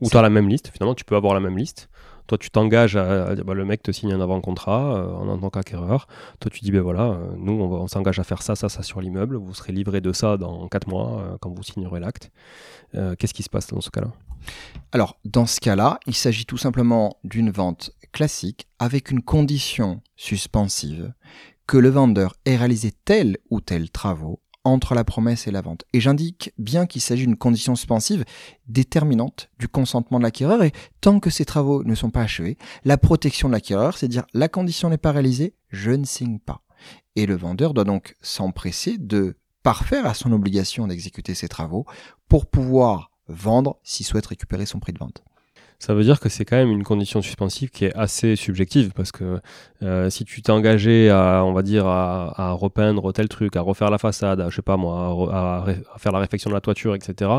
Ou 0.00 0.04
C'est- 0.04 0.10
tu 0.12 0.16
as 0.16 0.22
la 0.22 0.30
même 0.30 0.48
liste, 0.48 0.70
finalement, 0.72 0.94
tu 0.94 1.04
peux 1.04 1.16
avoir 1.16 1.34
la 1.34 1.40
même 1.40 1.58
liste. 1.58 1.89
Toi, 2.30 2.38
tu 2.38 2.48
t'engages 2.48 2.94
à, 2.94 3.34
bah, 3.34 3.54
le 3.54 3.64
mec 3.64 3.82
te 3.82 3.90
signe 3.90 4.12
un 4.12 4.20
avant-contrat 4.20 4.98
euh, 4.98 5.14
en 5.14 5.36
tant 5.36 5.50
qu'acquéreur. 5.50 6.06
Toi, 6.38 6.48
tu 6.48 6.60
dis, 6.60 6.70
ben 6.70 6.80
voilà, 6.80 7.06
euh, 7.06 7.32
nous, 7.36 7.54
on, 7.54 7.88
s'engage 7.88 8.20
à 8.20 8.22
faire 8.22 8.42
ça, 8.42 8.54
ça, 8.54 8.68
ça 8.68 8.84
sur 8.84 9.00
l'immeuble. 9.00 9.34
Vous 9.34 9.52
serez 9.52 9.72
livré 9.72 10.00
de 10.00 10.12
ça 10.12 10.36
dans 10.36 10.68
4 10.68 10.86
mois 10.86 11.22
euh, 11.22 11.38
quand 11.40 11.50
vous 11.50 11.64
signerez 11.64 11.98
l'acte. 11.98 12.30
Qu'est-ce 12.92 13.34
qui 13.34 13.42
se 13.42 13.50
passe 13.50 13.66
dans 13.66 13.80
ce 13.80 13.90
cas-là? 13.90 14.12
Alors, 14.92 15.18
dans 15.24 15.46
ce 15.46 15.58
cas-là, 15.58 15.98
il 16.06 16.14
s'agit 16.14 16.46
tout 16.46 16.56
simplement 16.56 17.16
d'une 17.24 17.50
vente 17.50 17.90
classique 18.12 18.68
avec 18.78 19.10
une 19.10 19.22
condition 19.22 20.00
suspensive 20.14 21.12
que 21.66 21.78
le 21.78 21.88
vendeur 21.88 22.36
ait 22.44 22.56
réalisé 22.56 22.92
tel 23.04 23.38
ou 23.50 23.60
tel 23.60 23.90
travaux 23.90 24.38
entre 24.64 24.94
la 24.94 25.04
promesse 25.04 25.46
et 25.46 25.50
la 25.50 25.62
vente. 25.62 25.84
Et 25.92 26.00
j'indique 26.00 26.52
bien 26.58 26.86
qu'il 26.86 27.00
s'agit 27.00 27.24
d'une 27.26 27.36
condition 27.36 27.76
suspensive 27.76 28.24
déterminante 28.68 29.50
du 29.58 29.68
consentement 29.68 30.18
de 30.18 30.24
l'acquéreur 30.24 30.62
et 30.62 30.72
tant 31.00 31.20
que 31.20 31.30
ces 31.30 31.44
travaux 31.44 31.82
ne 31.84 31.94
sont 31.94 32.10
pas 32.10 32.22
achevés, 32.22 32.58
la 32.84 32.98
protection 32.98 33.48
de 33.48 33.54
l'acquéreur, 33.54 33.96
c'est 33.96 34.08
dire 34.08 34.26
la 34.34 34.48
condition 34.48 34.90
n'est 34.90 34.98
pas 34.98 35.12
réalisée, 35.12 35.54
je 35.70 35.92
ne 35.92 36.04
signe 36.04 36.38
pas. 36.38 36.62
Et 37.16 37.26
le 37.26 37.36
vendeur 37.36 37.74
doit 37.74 37.84
donc 37.84 38.16
s'empresser 38.20 38.98
de 38.98 39.36
parfaire 39.62 40.06
à 40.06 40.14
son 40.14 40.32
obligation 40.32 40.86
d'exécuter 40.86 41.34
ses 41.34 41.48
travaux 41.48 41.84
pour 42.28 42.46
pouvoir 42.46 43.10
vendre 43.28 43.78
s'il 43.82 44.06
souhaite 44.06 44.26
récupérer 44.26 44.66
son 44.66 44.80
prix 44.80 44.92
de 44.92 44.98
vente. 44.98 45.22
Ça 45.80 45.94
veut 45.94 46.04
dire 46.04 46.20
que 46.20 46.28
c'est 46.28 46.44
quand 46.44 46.56
même 46.56 46.70
une 46.70 46.84
condition 46.84 47.22
suspensive 47.22 47.70
qui 47.70 47.86
est 47.86 47.96
assez 47.96 48.36
subjective 48.36 48.92
parce 48.94 49.12
que 49.12 49.40
euh, 49.82 50.10
si 50.10 50.26
tu 50.26 50.42
t'es 50.42 50.52
engagé 50.52 51.08
à, 51.08 51.42
on 51.42 51.54
va 51.54 51.62
dire, 51.62 51.86
à, 51.86 52.52
repeindre 52.52 53.14
tel 53.14 53.30
truc, 53.30 53.56
à 53.56 53.62
refaire 53.62 53.90
la 53.90 53.96
façade, 53.96 54.42
à, 54.42 54.50
je 54.50 54.56
sais 54.56 54.62
pas 54.62 54.76
moi, 54.76 55.30
à, 55.32 55.64
faire 55.96 56.12
la 56.12 56.18
réfection 56.18 56.50
de 56.50 56.54
la 56.54 56.60
toiture, 56.60 56.94
etc. 56.94 57.30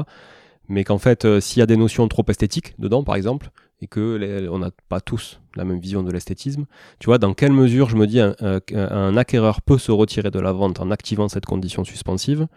Mais 0.70 0.84
qu'en 0.84 0.98
fait, 0.98 1.24
euh, 1.24 1.40
s'il 1.40 1.60
y 1.60 1.62
a 1.62 1.68
des 1.68 1.78
notions 1.78 2.08
trop 2.08 2.26
esthétiques 2.30 2.74
dedans, 2.80 3.04
par 3.04 3.16
exemple, 3.16 3.52
et 3.80 3.86
que 3.86 4.48
on 4.50 4.58
n'a 4.58 4.72
pas 4.90 5.02
tous 5.02 5.40
la 5.56 5.64
même 5.64 5.80
vision 5.80 6.02
de 6.02 6.12
l'esthétisme, 6.12 6.66
tu 6.98 7.06
vois, 7.06 7.20
dans 7.20 7.36
quelle 7.36 7.54
mesure 7.54 7.90
je 7.90 7.96
me 7.96 8.08
dis 8.08 8.20
un, 8.20 8.36
un 8.74 9.18
acquéreur 9.18 9.62
peut 9.62 9.78
se 9.78 9.92
retirer 9.92 10.32
de 10.32 10.40
la 10.40 10.52
vente 10.52 10.80
en 10.80 10.90
activant 10.90 11.30
cette 11.30 11.46
condition 11.46 11.84
suspensive 11.84 12.48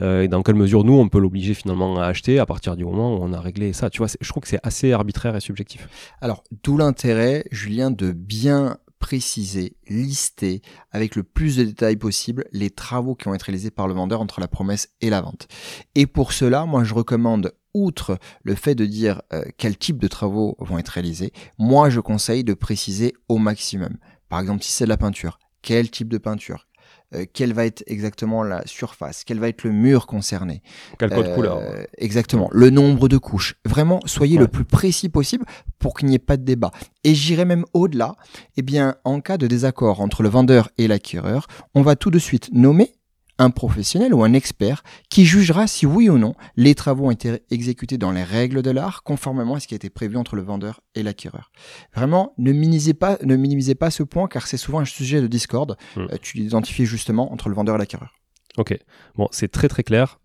euh, 0.00 0.22
et 0.22 0.28
dans 0.28 0.42
quelle 0.42 0.54
mesure 0.54 0.84
nous 0.84 0.94
on 0.94 1.08
peut 1.08 1.18
l'obliger 1.18 1.54
finalement 1.54 1.98
à 1.98 2.06
acheter 2.06 2.38
à 2.38 2.46
partir 2.46 2.76
du 2.76 2.84
moment 2.84 3.16
où 3.16 3.18
on 3.22 3.32
a 3.32 3.40
réglé 3.40 3.72
ça. 3.72 3.90
Tu 3.90 3.98
vois, 3.98 4.08
je 4.20 4.28
trouve 4.28 4.42
que 4.42 4.48
c'est 4.48 4.60
assez 4.62 4.92
arbitraire 4.92 5.36
et 5.36 5.40
subjectif. 5.40 5.88
Alors, 6.20 6.42
d'où 6.62 6.76
l'intérêt, 6.76 7.44
Julien, 7.50 7.90
de 7.90 8.12
bien 8.12 8.78
préciser, 8.98 9.76
lister 9.88 10.62
avec 10.90 11.16
le 11.16 11.22
plus 11.22 11.56
de 11.56 11.64
détails 11.64 11.96
possible 11.96 12.46
les 12.52 12.70
travaux 12.70 13.14
qui 13.14 13.26
vont 13.26 13.34
être 13.34 13.42
réalisés 13.42 13.70
par 13.70 13.88
le 13.88 13.94
vendeur 13.94 14.20
entre 14.20 14.40
la 14.40 14.48
promesse 14.48 14.88
et 15.00 15.10
la 15.10 15.20
vente. 15.20 15.48
Et 15.94 16.06
pour 16.06 16.32
cela, 16.32 16.64
moi 16.64 16.82
je 16.82 16.94
recommande 16.94 17.52
outre 17.74 18.18
le 18.42 18.54
fait 18.54 18.74
de 18.74 18.86
dire 18.86 19.20
euh, 19.32 19.44
quel 19.58 19.76
type 19.76 19.98
de 19.98 20.08
travaux 20.08 20.56
vont 20.60 20.78
être 20.78 20.88
réalisés, 20.88 21.32
moi 21.58 21.90
je 21.90 22.00
conseille 22.00 22.42
de 22.42 22.54
préciser 22.54 23.14
au 23.28 23.36
maximum. 23.36 23.98
Par 24.28 24.40
exemple, 24.40 24.64
si 24.64 24.72
c'est 24.72 24.84
de 24.84 24.88
la 24.88 24.96
peinture, 24.96 25.38
quel 25.62 25.90
type 25.90 26.08
de 26.08 26.18
peinture 26.18 26.66
euh, 27.14 27.24
quelle 27.32 27.52
va 27.52 27.66
être 27.66 27.84
exactement 27.86 28.42
la 28.42 28.66
surface, 28.66 29.22
quel 29.24 29.38
va 29.38 29.48
être 29.48 29.62
le 29.62 29.70
mur 29.70 30.06
concerné? 30.06 30.62
Quel 30.98 31.10
code 31.10 31.34
couleur. 31.34 31.58
Euh, 31.58 31.84
exactement. 31.98 32.48
Le 32.52 32.70
nombre 32.70 33.08
de 33.08 33.16
couches. 33.16 33.54
Vraiment, 33.64 34.00
soyez 34.06 34.38
le 34.38 34.48
plus 34.48 34.64
précis 34.64 35.08
possible 35.08 35.44
pour 35.78 35.94
qu'il 35.94 36.08
n'y 36.08 36.16
ait 36.16 36.18
pas 36.18 36.36
de 36.36 36.44
débat. 36.44 36.72
Et 37.04 37.14
j'irai 37.14 37.44
même 37.44 37.64
au-delà. 37.74 38.16
Eh 38.56 38.62
bien, 38.62 38.96
en 39.04 39.20
cas 39.20 39.38
de 39.38 39.46
désaccord 39.46 40.00
entre 40.00 40.22
le 40.22 40.28
vendeur 40.28 40.68
et 40.78 40.88
l'acquéreur, 40.88 41.46
on 41.74 41.82
va 41.82 41.94
tout 41.94 42.10
de 42.10 42.18
suite 42.18 42.50
nommer 42.52 42.95
un 43.38 43.50
professionnel 43.50 44.14
ou 44.14 44.24
un 44.24 44.32
expert 44.32 44.82
qui 45.10 45.24
jugera 45.24 45.66
si 45.66 45.86
oui 45.86 46.08
ou 46.08 46.18
non 46.18 46.34
les 46.56 46.74
travaux 46.74 47.06
ont 47.06 47.10
été 47.10 47.42
exécutés 47.50 47.98
dans 47.98 48.12
les 48.12 48.22
règles 48.22 48.62
de 48.62 48.70
l'art 48.70 49.02
conformément 49.02 49.54
à 49.54 49.60
ce 49.60 49.66
qui 49.66 49.74
a 49.74 49.76
été 49.76 49.90
prévu 49.90 50.16
entre 50.16 50.36
le 50.36 50.42
vendeur 50.42 50.80
et 50.94 51.02
l'acquéreur. 51.02 51.50
Vraiment, 51.94 52.32
ne 52.38 52.52
minimisez 52.52 52.94
pas, 52.94 53.18
ne 53.22 53.36
minimisez 53.36 53.74
pas 53.74 53.90
ce 53.90 54.02
point 54.02 54.28
car 54.28 54.46
c'est 54.46 54.56
souvent 54.56 54.80
un 54.80 54.84
sujet 54.84 55.20
de 55.20 55.26
discorde. 55.26 55.76
Hmm. 55.96 56.06
Euh, 56.12 56.16
tu 56.20 56.38
l'identifies 56.38 56.86
justement 56.86 57.32
entre 57.32 57.48
le 57.48 57.54
vendeur 57.54 57.76
et 57.76 57.78
l'acquéreur. 57.78 58.12
Ok, 58.56 58.76
bon, 59.16 59.28
c'est 59.32 59.48
très 59.48 59.68
très 59.68 59.82
clair. 59.82 60.18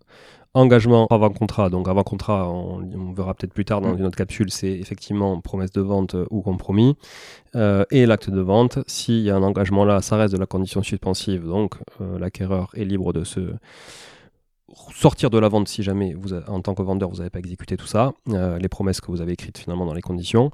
Engagement 0.54 1.06
avant 1.06 1.30
contrat, 1.30 1.70
donc 1.70 1.88
avant 1.88 2.02
contrat, 2.02 2.46
on, 2.46 3.12
verra 3.14 3.32
peut-être 3.32 3.54
plus 3.54 3.64
tard 3.64 3.80
dans 3.80 3.94
mm. 3.94 3.98
une 3.98 4.04
autre 4.04 4.18
capsule, 4.18 4.50
c'est 4.50 4.70
effectivement 4.70 5.40
promesse 5.40 5.70
de 5.72 5.80
vente 5.80 6.14
euh, 6.14 6.26
ou 6.30 6.42
compromis. 6.42 6.94
Euh, 7.56 7.86
et 7.90 8.04
l'acte 8.04 8.28
de 8.28 8.40
vente, 8.40 8.78
s'il 8.86 9.20
y 9.20 9.30
a 9.30 9.36
un 9.36 9.42
engagement 9.42 9.86
là, 9.86 10.02
ça 10.02 10.16
reste 10.16 10.34
de 10.34 10.38
la 10.38 10.44
condition 10.44 10.82
suspensive, 10.82 11.46
donc 11.46 11.76
euh, 12.02 12.18
l'acquéreur 12.18 12.68
est 12.74 12.84
libre 12.84 13.14
de 13.14 13.24
se 13.24 13.54
sortir 14.94 15.30
de 15.30 15.38
la 15.38 15.48
vente 15.48 15.68
si 15.68 15.82
jamais 15.82 16.12
vous, 16.12 16.34
en 16.34 16.60
tant 16.60 16.74
que 16.74 16.82
vendeur 16.82 17.08
vous 17.08 17.16
n'avez 17.16 17.30
pas 17.30 17.38
exécuté 17.38 17.78
tout 17.78 17.86
ça, 17.86 18.12
les 18.26 18.68
promesses 18.68 19.02
que 19.02 19.10
vous 19.10 19.20
avez 19.20 19.32
écrites 19.32 19.58
finalement 19.58 19.84
dans 19.84 19.92
les 19.92 20.00
conditions. 20.00 20.50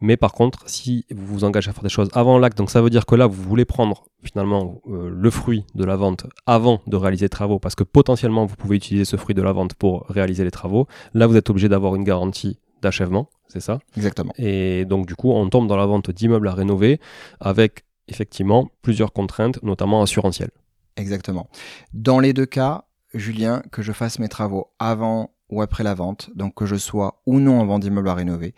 Mais 0.00 0.16
par 0.16 0.32
contre, 0.32 0.68
si 0.68 1.06
vous 1.10 1.26
vous 1.26 1.44
engagez 1.44 1.70
à 1.70 1.72
faire 1.72 1.82
des 1.82 1.88
choses 1.88 2.08
avant 2.12 2.38
l'acte, 2.38 2.58
donc 2.58 2.70
ça 2.70 2.82
veut 2.82 2.90
dire 2.90 3.06
que 3.06 3.14
là, 3.14 3.26
vous 3.26 3.42
voulez 3.42 3.64
prendre 3.64 4.04
finalement 4.22 4.80
euh, 4.88 5.08
le 5.10 5.30
fruit 5.30 5.64
de 5.74 5.84
la 5.84 5.96
vente 5.96 6.26
avant 6.44 6.80
de 6.86 6.96
réaliser 6.96 7.26
les 7.26 7.30
travaux, 7.30 7.58
parce 7.58 7.74
que 7.74 7.84
potentiellement, 7.84 8.44
vous 8.44 8.56
pouvez 8.56 8.76
utiliser 8.76 9.04
ce 9.04 9.16
fruit 9.16 9.34
de 9.34 9.42
la 9.42 9.52
vente 9.52 9.74
pour 9.74 10.06
réaliser 10.08 10.44
les 10.44 10.50
travaux. 10.50 10.86
Là, 11.14 11.26
vous 11.26 11.36
êtes 11.36 11.48
obligé 11.48 11.68
d'avoir 11.68 11.94
une 11.94 12.04
garantie 12.04 12.58
d'achèvement, 12.82 13.30
c'est 13.48 13.60
ça? 13.60 13.78
Exactement. 13.96 14.32
Et 14.36 14.84
donc, 14.84 15.06
du 15.06 15.14
coup, 15.14 15.30
on 15.30 15.48
tombe 15.48 15.66
dans 15.66 15.76
la 15.76 15.86
vente 15.86 16.10
d'immeubles 16.10 16.48
à 16.48 16.54
rénover 16.54 17.00
avec 17.40 17.84
effectivement 18.08 18.70
plusieurs 18.82 19.12
contraintes, 19.12 19.62
notamment 19.62 20.02
assurantielles. 20.02 20.50
Exactement. 20.96 21.48
Dans 21.92 22.20
les 22.20 22.32
deux 22.32 22.46
cas, 22.46 22.84
Julien, 23.14 23.62
que 23.70 23.82
je 23.82 23.92
fasse 23.92 24.18
mes 24.18 24.28
travaux 24.28 24.72
avant 24.78 25.30
ou 25.48 25.62
après 25.62 25.84
la 25.84 25.94
vente, 25.94 26.30
donc 26.34 26.54
que 26.54 26.66
je 26.66 26.76
sois 26.76 27.22
ou 27.26 27.38
non 27.38 27.60
en 27.60 27.66
vente 27.66 27.82
d'immeubles 27.82 28.08
à 28.08 28.14
rénover, 28.14 28.54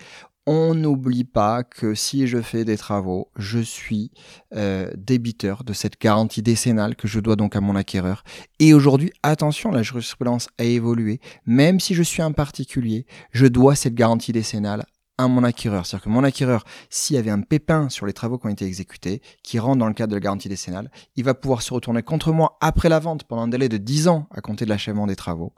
on 0.50 0.75
n'oublie 0.75 1.25
pas 1.25 1.62
que 1.62 1.95
si 1.95 2.26
je 2.26 2.40
fais 2.40 2.64
des 2.64 2.78
travaux, 2.78 3.31
je 3.37 3.59
suis 3.59 4.11
euh, 4.57 4.90
débiteur 4.97 5.62
de 5.62 5.75
cette 5.75 6.00
garantie 6.00 6.40
décennale 6.40 6.97
que 6.97 7.07
je 7.07 7.21
dois 7.21 7.37
donc 7.37 7.55
à 7.55 7.61
mon 7.61 7.76
acquéreur. 7.76 8.25
Et 8.59 8.73
aujourd'hui, 8.73 9.12
attention, 9.23 9.71
la 9.71 9.83
jurisprudence 9.83 10.49
a 10.57 10.64
évolué. 10.64 11.21
Même 11.45 11.81
si 11.81 11.95
je 11.95 12.02
suis 12.02 12.23
un 12.23 12.33
particulier, 12.33 13.05
je 13.31 13.45
dois 13.45 13.76
cette 13.76 13.95
garantie 13.95 14.33
décennale 14.33 14.87
à 15.19 15.28
mon 15.28 15.45
acquéreur. 15.45 15.85
C'est-à-dire 15.85 16.05
que 16.05 16.09
mon 16.09 16.25
acquéreur, 16.25 16.64
s'il 16.88 17.17
y 17.17 17.19
avait 17.19 17.31
un 17.31 17.43
pépin 17.43 17.90
sur 17.90 18.07
les 18.07 18.14
travaux 18.14 18.38
qui 18.38 18.47
ont 18.47 18.50
été 18.50 18.64
exécutés, 18.64 19.21
qui 19.43 19.59
rentre 19.59 19.81
dans 19.81 19.88
le 19.88 19.93
cadre 19.93 20.12
de 20.12 20.17
la 20.17 20.21
garantie 20.21 20.49
décennale, 20.49 20.90
il 21.17 21.25
va 21.25 21.35
pouvoir 21.35 21.61
se 21.61 21.75
retourner 21.75 22.02
contre 22.02 22.33
moi 22.33 22.57
après 22.62 22.88
la 22.88 23.00
vente 23.00 23.25
pendant 23.25 23.43
un 23.43 23.49
délai 23.49 23.69
de 23.69 23.76
10 23.76 24.09
ans 24.09 24.26
à 24.31 24.40
compter 24.40 24.64
de 24.64 24.71
l'achèvement 24.71 25.07
des 25.07 25.17
travaux. 25.17 25.52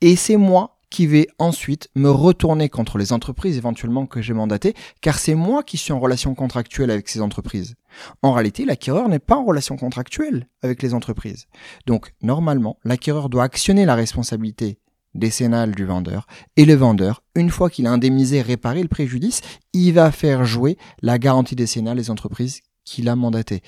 Et 0.00 0.14
c'est 0.14 0.36
moi 0.36 0.77
qui 0.90 1.06
vais 1.06 1.28
ensuite 1.38 1.88
me 1.94 2.10
retourner 2.10 2.68
contre 2.68 2.98
les 2.98 3.12
entreprises 3.12 3.56
éventuellement 3.56 4.06
que 4.06 4.22
j'ai 4.22 4.32
mandatées, 4.32 4.74
car 5.00 5.18
c'est 5.18 5.34
moi 5.34 5.62
qui 5.62 5.76
suis 5.76 5.92
en 5.92 6.00
relation 6.00 6.34
contractuelle 6.34 6.90
avec 6.90 7.08
ces 7.08 7.20
entreprises. 7.20 7.74
En 8.22 8.32
réalité, 8.32 8.64
l'acquéreur 8.64 9.08
n'est 9.08 9.18
pas 9.18 9.36
en 9.36 9.44
relation 9.44 9.76
contractuelle 9.76 10.48
avec 10.62 10.82
les 10.82 10.94
entreprises. 10.94 11.46
Donc, 11.86 12.14
normalement, 12.22 12.78
l'acquéreur 12.84 13.28
doit 13.28 13.44
actionner 13.44 13.84
la 13.84 13.94
responsabilité 13.94 14.78
décennale 15.14 15.74
du 15.74 15.84
vendeur, 15.84 16.26
et 16.56 16.64
le 16.64 16.74
vendeur, 16.74 17.22
une 17.34 17.50
fois 17.50 17.70
qu'il 17.70 17.86
a 17.86 17.90
indemnisé 17.90 18.36
et 18.36 18.42
réparé 18.42 18.82
le 18.82 18.88
préjudice, 18.88 19.40
il 19.72 19.92
va 19.92 20.12
faire 20.12 20.44
jouer 20.44 20.76
la 21.02 21.18
garantie 21.18 21.56
décennale 21.56 21.96
des 21.96 22.10
entreprises 22.10 22.60
qu'il 22.84 23.08
a 23.08 23.16
mandatées. 23.16 23.62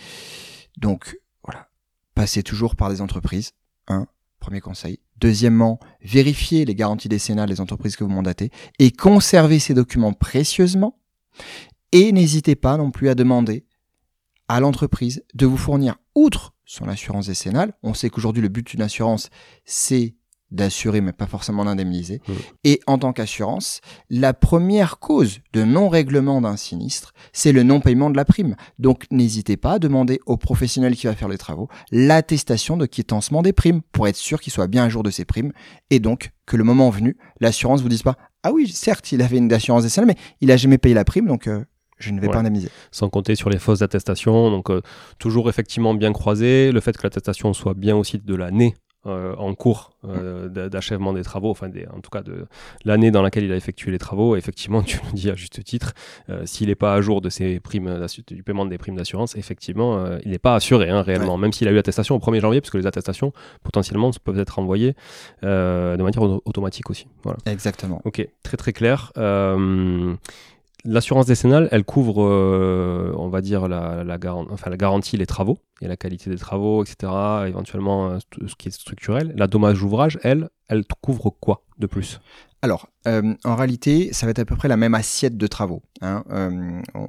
Donc, 0.78 1.18
voilà. 1.44 1.68
Passez 2.14 2.42
toujours 2.42 2.76
par 2.76 2.90
des 2.90 3.00
entreprises. 3.00 3.52
Un, 3.88 4.06
Premier 4.40 4.60
conseil. 4.60 4.98
Deuxièmement, 5.18 5.78
vérifiez 6.02 6.64
les 6.64 6.74
garanties 6.74 7.08
décennales 7.08 7.48
des 7.48 7.60
entreprises 7.60 7.96
que 7.96 8.04
vous 8.04 8.10
mandatez 8.10 8.50
et 8.78 8.90
conservez 8.90 9.58
ces 9.58 9.74
documents 9.74 10.12
précieusement. 10.12 10.98
Et 11.92 12.10
n'hésitez 12.12 12.56
pas 12.56 12.76
non 12.76 12.90
plus 12.90 13.08
à 13.08 13.14
demander 13.14 13.66
à 14.48 14.58
l'entreprise 14.58 15.22
de 15.34 15.46
vous 15.46 15.56
fournir, 15.56 15.96
outre 16.16 16.54
son 16.64 16.88
assurance 16.88 17.26
décennale, 17.26 17.74
on 17.82 17.94
sait 17.94 18.10
qu'aujourd'hui 18.10 18.42
le 18.42 18.48
but 18.48 18.66
d'une 18.66 18.82
assurance, 18.82 19.28
c'est 19.64 20.16
d'assurer 20.50 21.00
mais 21.00 21.12
pas 21.12 21.26
forcément 21.26 21.64
d'indemniser. 21.64 22.20
Mmh. 22.26 22.32
Et 22.64 22.80
en 22.86 22.98
tant 22.98 23.12
qu'assurance, 23.12 23.80
la 24.08 24.34
première 24.34 24.98
cause 24.98 25.40
de 25.52 25.64
non-règlement 25.64 26.40
d'un 26.40 26.56
sinistre, 26.56 27.12
c'est 27.32 27.52
le 27.52 27.62
non-paiement 27.62 28.10
de 28.10 28.16
la 28.16 28.24
prime. 28.24 28.56
Donc 28.78 29.06
n'hésitez 29.10 29.56
pas 29.56 29.74
à 29.74 29.78
demander 29.78 30.20
au 30.26 30.36
professionnel 30.36 30.96
qui 30.96 31.06
va 31.06 31.14
faire 31.14 31.28
les 31.28 31.38
travaux 31.38 31.68
l'attestation 31.90 32.76
de 32.76 32.86
quittancement 32.86 33.42
des 33.42 33.52
primes 33.52 33.82
pour 33.92 34.08
être 34.08 34.16
sûr 34.16 34.40
qu'il 34.40 34.52
soit 34.52 34.66
bien 34.66 34.84
à 34.84 34.88
jour 34.88 35.02
de 35.02 35.10
ses 35.10 35.24
primes 35.24 35.52
et 35.90 36.00
donc 36.00 36.30
que 36.46 36.56
le 36.56 36.64
moment 36.64 36.90
venu, 36.90 37.16
l'assurance 37.40 37.82
vous 37.82 37.88
dise 37.88 38.02
pas 38.02 38.16
ah 38.42 38.52
oui, 38.52 38.68
certes, 38.68 39.12
il 39.12 39.20
avait 39.20 39.36
une 39.36 39.52
assurance 39.52 39.82
décennale 39.82 40.08
mais 40.08 40.16
il 40.40 40.50
a 40.50 40.56
jamais 40.56 40.78
payé 40.78 40.94
la 40.94 41.04
prime 41.04 41.26
donc 41.26 41.46
euh, 41.46 41.64
je 41.98 42.12
ne 42.12 42.20
vais 42.20 42.28
pas 42.28 42.38
indemniser. 42.38 42.68
Sans 42.90 43.10
compter 43.10 43.34
sur 43.34 43.50
les 43.50 43.58
fausses 43.58 43.82
attestations, 43.82 44.50
donc 44.50 44.70
euh, 44.70 44.80
toujours 45.18 45.50
effectivement 45.50 45.92
bien 45.92 46.12
croisé, 46.12 46.72
le 46.72 46.80
fait 46.80 46.96
que 46.96 47.02
l'attestation 47.02 47.52
soit 47.52 47.74
bien 47.74 47.94
aussi 47.94 48.18
de 48.18 48.34
l'année 48.34 48.74
euh, 49.06 49.34
en 49.36 49.54
cours 49.54 49.92
euh, 50.04 50.50
d'achèvement 50.68 51.14
des 51.14 51.22
travaux, 51.22 51.50
enfin 51.50 51.70
en 51.90 52.00
tout 52.00 52.10
cas 52.10 52.20
de 52.20 52.44
l'année 52.84 53.10
dans 53.10 53.22
laquelle 53.22 53.44
il 53.44 53.52
a 53.52 53.56
effectué 53.56 53.90
les 53.90 53.98
travaux. 53.98 54.36
Effectivement, 54.36 54.82
tu 54.84 54.98
le 54.98 55.12
dis 55.14 55.30
à 55.30 55.34
juste 55.34 55.64
titre, 55.64 55.94
euh, 56.28 56.42
s'il 56.44 56.68
n'est 56.68 56.74
pas 56.74 56.92
à 56.92 57.00
jour 57.00 57.22
de 57.22 57.30
ses 57.30 57.60
primes 57.60 58.06
du 58.26 58.42
paiement 58.42 58.66
des 58.66 58.76
primes 58.76 58.96
d'assurance, 58.96 59.36
effectivement, 59.36 60.04
il 60.22 60.32
n'est 60.32 60.38
pas 60.38 60.54
assuré 60.54 60.90
hein, 60.90 61.00
réellement, 61.00 61.38
même 61.38 61.50
s'il 61.50 61.66
a 61.66 61.70
eu 61.70 61.78
attestation 61.78 62.14
au 62.14 62.18
1er 62.18 62.40
janvier, 62.40 62.60
puisque 62.60 62.74
les 62.74 62.86
attestations 62.86 63.32
potentiellement 63.62 64.10
peuvent 64.22 64.38
être 64.38 64.58
envoyées 64.58 64.94
de 65.42 66.02
manière 66.02 66.22
automatique 66.22 66.90
aussi. 66.90 67.06
Voilà. 67.22 67.38
Exactement. 67.46 68.02
Ok, 68.04 68.28
très 68.42 68.58
très 68.58 68.74
clair. 68.74 69.12
L'assurance 70.84 71.26
décennale, 71.26 71.68
elle 71.72 71.84
couvre, 71.84 72.24
euh, 72.24 73.12
on 73.16 73.28
va 73.28 73.42
dire, 73.42 73.68
la, 73.68 74.18
garantie, 74.18 75.16
les 75.16 75.26
travaux 75.26 75.58
et 75.82 75.88
la 75.88 75.96
qualité 75.96 76.30
des 76.30 76.38
travaux, 76.38 76.82
etc., 76.82 77.12
éventuellement 77.46 78.12
euh, 78.12 78.18
ce 78.46 78.54
qui 78.54 78.68
est 78.68 78.70
structurel. 78.70 79.34
La 79.36 79.46
dommage 79.46 79.82
ouvrage, 79.82 80.18
elle, 80.22 80.48
elle 80.68 80.84
couvre 81.02 81.30
quoi 81.38 81.64
de 81.78 81.86
plus? 81.86 82.20
Alors, 82.62 82.88
euh, 83.06 83.34
en 83.44 83.56
réalité, 83.56 84.12
ça 84.12 84.26
va 84.26 84.30
être 84.30 84.38
à 84.38 84.44
peu 84.44 84.56
près 84.56 84.68
la 84.68 84.76
même 84.76 84.94
assiette 84.94 85.36
de 85.36 85.46
travaux. 85.46 85.82
Hein. 86.02 86.24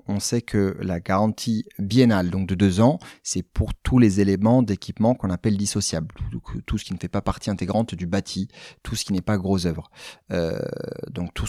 on, 0.08 0.20
sait 0.20 0.42
que 0.42 0.78
la 0.82 1.00
garantie 1.00 1.66
biennale, 1.80 2.30
donc 2.30 2.48
de 2.48 2.56
deux 2.56 2.82
ans, 2.82 3.00
c'est 3.24 3.44
pour 3.44 3.74
tous 3.74 4.00
les 4.00 4.20
éléments 4.20 4.64
d'équipement 4.64 5.14
qu'on 5.14 5.30
appelle 5.30 5.58
dissociables, 5.58 6.14
tout, 6.32 6.42
tout, 6.66 6.78
ce 6.78 6.86
qui 6.86 6.94
ne 6.94 7.00
fait 7.00 7.10
pas 7.10 7.22
partie 7.22 7.50
intégrante 7.50 7.96
du 7.96 8.06
bâti, 8.06 8.48
tout 8.84 8.96
ce 8.96 9.06
qui 9.06 9.14
n'est 9.14 9.22
pas 9.22 9.38
gros 9.38 9.66
œuvre. 9.66 9.90
donc 11.10 11.34
tout, 11.34 11.48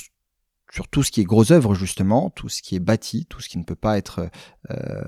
sur 0.72 0.88
tout 0.88 1.02
ce 1.02 1.10
qui 1.10 1.20
est 1.20 1.24
gros 1.24 1.52
œuvre 1.52 1.74
justement, 1.74 2.30
tout 2.30 2.48
ce 2.48 2.62
qui 2.62 2.74
est 2.74 2.80
bâti, 2.80 3.26
tout 3.26 3.40
ce 3.40 3.50
qui 3.50 3.58
ne 3.58 3.62
peut 3.62 3.76
pas 3.76 3.98
être 3.98 4.30
euh, 4.70 5.02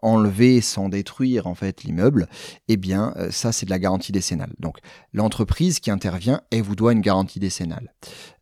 enlevé 0.00 0.62
sans 0.62 0.88
détruire 0.88 1.46
en 1.46 1.54
fait 1.54 1.82
l'immeuble, 1.82 2.26
eh 2.68 2.78
bien 2.78 3.12
euh, 3.16 3.30
ça 3.30 3.52
c'est 3.52 3.66
de 3.66 3.70
la 3.70 3.78
garantie 3.78 4.12
décennale. 4.12 4.54
Donc 4.58 4.78
l'entreprise 5.12 5.78
qui 5.78 5.90
intervient, 5.90 6.40
elle 6.50 6.62
vous 6.62 6.74
doit 6.74 6.94
une 6.94 7.02
garantie 7.02 7.38
décennale. 7.38 7.92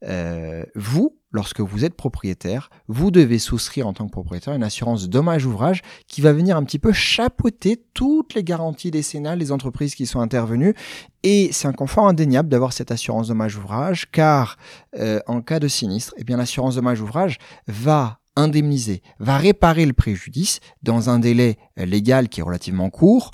Euh, 0.05 0.65
vous, 0.76 1.19
lorsque 1.37 1.61
vous 1.61 1.85
êtes 1.85 1.95
propriétaire, 1.95 2.71
vous 2.88 3.11
devez 3.11 3.38
souscrire 3.38 3.87
en 3.87 3.93
tant 3.93 4.07
que 4.07 4.11
propriétaire 4.11 4.55
une 4.55 4.62
assurance 4.62 5.09
dommage-ouvrage 5.09 5.83
qui 6.09 6.23
va 6.23 6.33
venir 6.33 6.57
un 6.57 6.64
petit 6.64 6.78
peu 6.78 6.93
chapeauter 6.93 7.85
toutes 7.93 8.33
les 8.35 8.43
garanties 8.43 8.90
décennales 8.90 9.38
des 9.38 9.52
entreprises 9.52 9.95
qui 9.95 10.07
sont 10.07 10.21
intervenues. 10.21 10.75
Et 11.23 11.50
c'est 11.52 11.69
un 11.69 11.75
confort 11.75 12.09
indéniable 12.09 12.49
d'avoir 12.49 12.73
cette 12.73 12.90
assurance 12.90 13.28
dommage-ouvrage 13.28 14.11
car 14.11 14.57
euh, 14.99 15.21
en 15.26 15.43
cas 15.43 15.61
de 15.61 15.69
sinistre, 15.69 16.14
eh 16.16 16.25
bien 16.25 16.38
l'assurance 16.38 16.76
dommage-ouvrage 16.76 17.37
va 17.69 18.19
indemniser, 18.35 19.02
va 19.19 19.37
réparer 19.37 19.85
le 19.85 19.93
préjudice 19.93 20.61
dans 20.83 21.11
un 21.11 21.19
délai 21.19 21.59
légal 21.76 22.28
qui 22.28 22.40
est 22.40 22.43
relativement 22.43 22.90
court, 22.90 23.31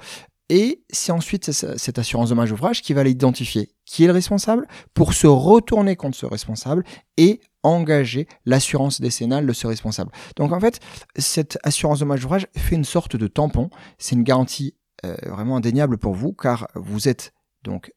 et 0.48 0.82
c'est 0.90 1.12
ensuite 1.12 1.50
cette 1.50 1.98
assurance 1.98 2.28
dommage 2.28 2.52
ouvrage 2.52 2.82
qui 2.82 2.92
va 2.92 3.02
l'identifier. 3.04 3.70
Qui 3.86 4.04
est 4.04 4.06
le 4.06 4.12
responsable? 4.12 4.68
Pour 4.92 5.14
se 5.14 5.26
retourner 5.26 5.96
contre 5.96 6.18
ce 6.18 6.26
responsable 6.26 6.84
et 7.16 7.40
engager 7.62 8.26
l'assurance 8.44 9.00
décennale 9.00 9.46
de 9.46 9.52
ce 9.52 9.66
responsable. 9.66 10.10
Donc 10.36 10.52
en 10.52 10.60
fait, 10.60 10.80
cette 11.16 11.58
assurance 11.62 12.00
dommage 12.00 12.24
ouvrage 12.24 12.46
fait 12.56 12.76
une 12.76 12.84
sorte 12.84 13.16
de 13.16 13.26
tampon. 13.26 13.70
C'est 13.98 14.14
une 14.14 14.24
garantie 14.24 14.74
euh, 15.04 15.16
vraiment 15.26 15.56
indéniable 15.56 15.98
pour 15.98 16.14
vous 16.14 16.32
car 16.32 16.68
vous 16.74 17.08
êtes 17.08 17.32
donc 17.62 17.92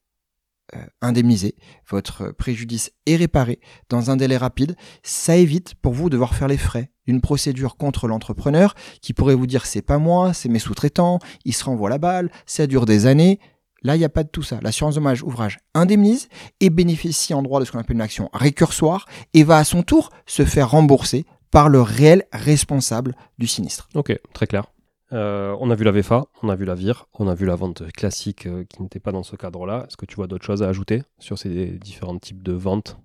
euh, 0.76 0.80
indemnisé, 1.02 1.56
votre 1.88 2.32
préjudice 2.32 2.92
est 3.06 3.16
réparé 3.16 3.60
dans 3.90 4.10
un 4.10 4.18
délai 4.18 4.36
rapide. 4.36 4.76
Ça 5.04 5.36
évite 5.36 5.76
pour 5.76 5.94
vous 5.94 6.10
de 6.10 6.14
devoir 6.14 6.34
faire 6.34 6.48
les 6.48 6.58
frais 6.58 6.92
d'une 7.06 7.22
procédure 7.22 7.78
contre 7.78 8.08
l'entrepreneur 8.08 8.74
qui 9.00 9.14
pourrait 9.14 9.36
vous 9.36 9.46
dire 9.46 9.68
c'est 9.68 9.84
pas 9.84 10.00
moi, 10.00 10.34
c'est 10.34 10.50
mes 10.50 10.58
sous-traitants, 10.58 11.20
ils 11.44 11.54
se 11.54 11.64
renvoient 11.64 11.92
la 11.92 12.00
balle, 12.00 12.32
ça 12.48 12.66
dure 12.66 12.88
des 12.88 13.06
années. 13.06 13.40
Là, 13.86 13.96
il 13.96 14.00
n'y 14.00 14.06
a 14.06 14.10
pas 14.10 14.24
de 14.24 14.30
tout 14.30 14.42
ça. 14.42 14.58
L'assurance 14.63 14.96
dommage 14.96 15.22
ouvrage 15.22 15.60
indemnise 15.75 16.27
et 16.60 16.72
bénéficie 16.72 17.36
en 17.36 17.44
droit 17.44 17.60
de 17.60 17.65
ce 17.65 17.72
qu'on 17.72 17.77
appelle 17.77 17.98
une 17.98 18.01
action 18.01 18.32
récursoire 18.34 19.06
et 19.36 19.44
va 19.44 19.58
à 19.58 19.63
son 19.63 19.84
tour 19.84 20.10
se 20.25 20.44
faire 20.44 20.72
rembourser 20.72 21.27
par 21.51 21.70
le 21.70 21.82
réel 21.82 22.24
responsable 22.34 23.15
du 23.38 23.46
sinistre. 23.46 23.88
Ok, 23.94 24.20
très 24.34 24.48
clair. 24.48 24.65
Euh, 25.13 25.56
on 25.60 25.70
a 25.70 25.75
vu 25.75 25.84
la 25.84 25.92
VFA, 25.92 26.25
on 26.42 26.50
a 26.50 26.56
vu 26.56 26.65
la 26.65 26.74
VIR, 26.74 27.08
on 27.20 27.27
a 27.27 27.36
vu 27.36 27.46
la 27.46 27.56
vente 27.56 27.84
classique 27.92 28.48
euh, 28.48 28.63
qui 28.68 28.82
n'était 28.82 29.00
pas 29.00 29.12
dans 29.12 29.22
ce 29.22 29.36
cadre-là. 29.36 29.86
Est-ce 29.88 29.98
que 29.98 30.08
tu 30.08 30.15
vois 30.15 30.25
d'autres 30.25 30.46
choses 30.46 30.63
à 30.63 30.68
ajouter 30.68 31.04
sur 31.20 31.38
ces 31.38 31.68
différents 31.77 32.18
types 32.18 32.42
de 32.42 32.54
ventes 32.54 32.98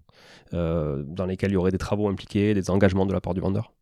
euh, 0.54 1.02
dans 1.06 1.26
lesquelles 1.26 1.50
il 1.50 1.54
y 1.54 1.58
aurait 1.58 1.72
des 1.72 1.78
travaux 1.78 2.08
impliqués, 2.08 2.54
des 2.54 2.70
engagements 2.70 3.04
de 3.04 3.12
la 3.12 3.20
part 3.20 3.34
du 3.34 3.42
vendeur? 3.42 3.74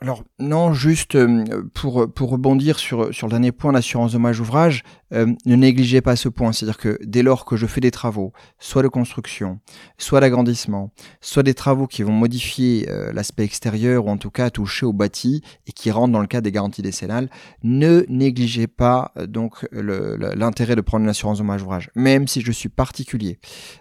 Alors 0.00 0.22
non, 0.38 0.74
juste 0.74 1.16
euh, 1.16 1.64
pour, 1.74 2.12
pour 2.12 2.30
rebondir 2.30 2.78
sur, 2.78 3.12
sur 3.12 3.26
le 3.26 3.30
dernier 3.30 3.52
point, 3.52 3.72
l'assurance 3.72 4.12
dommage 4.12 4.38
ouvrage, 4.38 4.84
euh, 5.12 5.34
ne 5.44 5.56
négligez 5.56 6.02
pas 6.02 6.14
ce 6.14 6.28
point. 6.28 6.52
C'est-à-dire 6.52 6.76
que 6.76 6.98
dès 7.02 7.22
lors 7.22 7.44
que 7.44 7.56
je 7.56 7.66
fais 7.66 7.80
des 7.80 7.90
travaux, 7.90 8.32
soit 8.58 8.82
de 8.82 8.88
construction, 8.88 9.60
soit 9.96 10.20
d'agrandissement, 10.20 10.92
soit 11.20 11.42
des 11.42 11.54
travaux 11.54 11.86
qui 11.86 12.02
vont 12.02 12.12
modifier 12.12 12.86
euh, 12.88 13.12
l'aspect 13.12 13.44
extérieur 13.44 14.06
ou 14.06 14.10
en 14.10 14.18
tout 14.18 14.30
cas 14.30 14.50
toucher 14.50 14.86
au 14.86 14.92
bâti 14.92 15.42
et 15.66 15.72
qui 15.72 15.90
rentrent 15.90 16.12
dans 16.12 16.20
le 16.20 16.26
cadre 16.26 16.44
des 16.44 16.52
garanties 16.52 16.82
décennales, 16.82 17.28
ne 17.62 18.04
négligez 18.08 18.66
pas 18.66 19.12
donc 19.26 19.66
l'intérêt 19.72 20.76
de 20.76 20.80
prendre 20.80 21.04
une 21.04 21.10
assurance 21.10 21.38
dommage 21.38 21.62
ouvrage, 21.62 21.90
même 21.96 22.28
si 22.28 22.40
je 22.42 22.52
suis 22.52 22.68
particulier. 22.68 23.38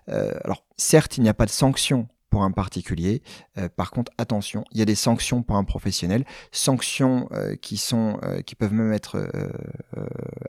alors 0.07 0.63
certes, 0.77 1.17
il 1.17 1.23
n'y 1.23 1.29
a 1.29 1.33
pas 1.33 1.45
de 1.45 1.51
sanction 1.51 2.07
pour 2.29 2.43
un 2.43 2.51
particulier. 2.51 3.21
Euh, 3.57 3.69
par 3.73 3.91
contre, 3.91 4.11
attention, 4.17 4.63
il 4.71 4.79
y 4.79 4.81
a 4.81 4.85
des 4.85 4.95
sanctions 4.95 5.43
pour 5.43 5.55
un 5.55 5.63
professionnel, 5.63 6.25
sanctions 6.51 7.29
euh, 7.31 7.55
qui 7.55 7.77
sont, 7.77 8.19
euh, 8.23 8.41
qui 8.41 8.55
peuvent 8.55 8.73
même 8.73 8.93
être 8.93 9.17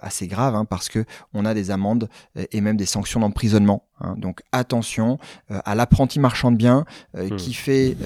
assez 0.01 0.27
graves, 0.27 0.55
hein, 0.55 0.65
parce 0.65 0.89
que 0.89 1.05
on 1.35 1.45
a 1.45 1.55
des 1.55 1.71
amendes 1.71 2.09
et 2.53 2.61
même 2.61 2.77
des 2.77 2.87
sanctions 2.87 3.21
d'emprisonnement. 3.21 3.85
Hein. 4.01 4.15
Donc 4.17 4.43
attention 4.53 5.19
à 5.49 5.75
l'apprenti 5.75 6.21
marchand 6.21 6.53
de 6.53 6.57
biens 6.57 6.85
hmm. 7.15 7.37
qui 7.37 7.55
fait, 7.55 7.97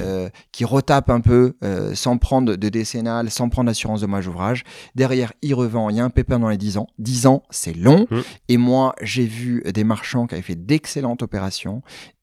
qui 0.52 0.64
retape 0.64 1.10
un 1.10 1.20
peu 1.20 1.54
sans 1.94 2.18
prendre 2.18 2.56
de 2.56 2.68
décennale, 2.68 3.30
sans 3.30 3.48
prendre 3.48 3.66
d'assurance 3.68 4.00
dommage 4.00 4.26
ouvrage. 4.28 4.64
Derrière, 4.94 5.32
il 5.42 5.54
revend, 5.54 5.90
il 5.90 5.96
y 5.96 6.00
a 6.00 6.04
un 6.04 6.10
pépin 6.10 6.38
dans 6.38 6.48
les 6.48 6.56
10 6.56 6.78
ans. 6.78 6.86
10 6.98 7.26
ans, 7.26 7.42
c'est 7.50 7.76
long. 7.76 8.06
Hmm. 8.10 8.20
Et 8.48 8.56
moi, 8.56 8.94
j'ai 9.02 9.26
vu 9.26 9.62
des 9.72 9.84
marchands 9.84 10.26
qui 10.26 10.34
avaient 10.34 10.42
fait 10.42 10.66
d'excellentes 10.66 11.22
opérations 11.22 11.82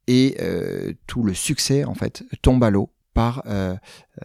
et 0.09 0.35
euh, 0.41 0.91
tout 1.05 1.21
le 1.21 1.35
succès 1.35 1.85
en 1.85 1.93
fait 1.93 2.23
tombe 2.41 2.63
à 2.63 2.71
l'eau 2.71 2.89
par 3.13 3.43
euh, 3.45 3.75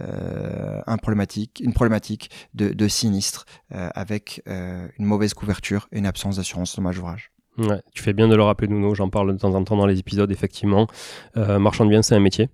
euh, 0.00 0.80
un 0.86 0.96
problématique, 0.96 1.60
une 1.62 1.74
problématique 1.74 2.30
de, 2.54 2.88
sinistre 2.88 3.44
avec 3.70 4.42
une 4.46 5.04
mauvaise 5.04 5.34
couverture 5.34 5.88
et 5.92 5.98
une 5.98 6.06
absence 6.06 6.36
d'assurance 6.36 6.74
dommage 6.76 6.98
ouvrage. 6.98 7.30
Ouais, 7.56 7.80
tu 7.92 8.02
fais 8.02 8.12
bien 8.12 8.26
de 8.26 8.34
le 8.34 8.42
rappeler, 8.42 8.66
Nuno. 8.66 8.94
J'en 8.94 9.08
parle 9.08 9.32
de 9.32 9.38
temps 9.38 9.54
en 9.54 9.62
temps 9.62 9.76
dans 9.76 9.86
les 9.86 9.98
épisodes. 9.98 10.30
Effectivement, 10.30 10.86
marchand 11.34 11.84
de 11.84 11.90
biens, 11.90 12.02
c'est 12.02 12.14
un 12.14 12.20
métier. 12.20 12.50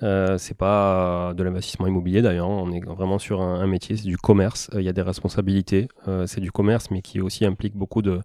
c'est 0.00 0.56
pas 0.56 1.34
de 1.34 1.42
l'investissement 1.42 1.86
immobilier 1.86 2.22
d'ailleurs. 2.22 2.48
On 2.48 2.70
est 2.72 2.84
vraiment 2.84 3.18
sur 3.18 3.42
un 3.42 3.66
métier. 3.66 3.96
C'est 3.96 4.08
du 4.08 4.18
commerce. 4.18 4.70
Il 4.74 4.82
y 4.82 4.88
a 4.88 4.92
des 4.92 5.02
responsabilités. 5.02 5.88
c'est 6.26 6.40
du 6.40 6.52
commerce, 6.52 6.90
mais 6.90 7.02
qui 7.02 7.20
aussi 7.20 7.44
implique 7.44 7.76
beaucoup 7.76 8.02
de 8.02 8.20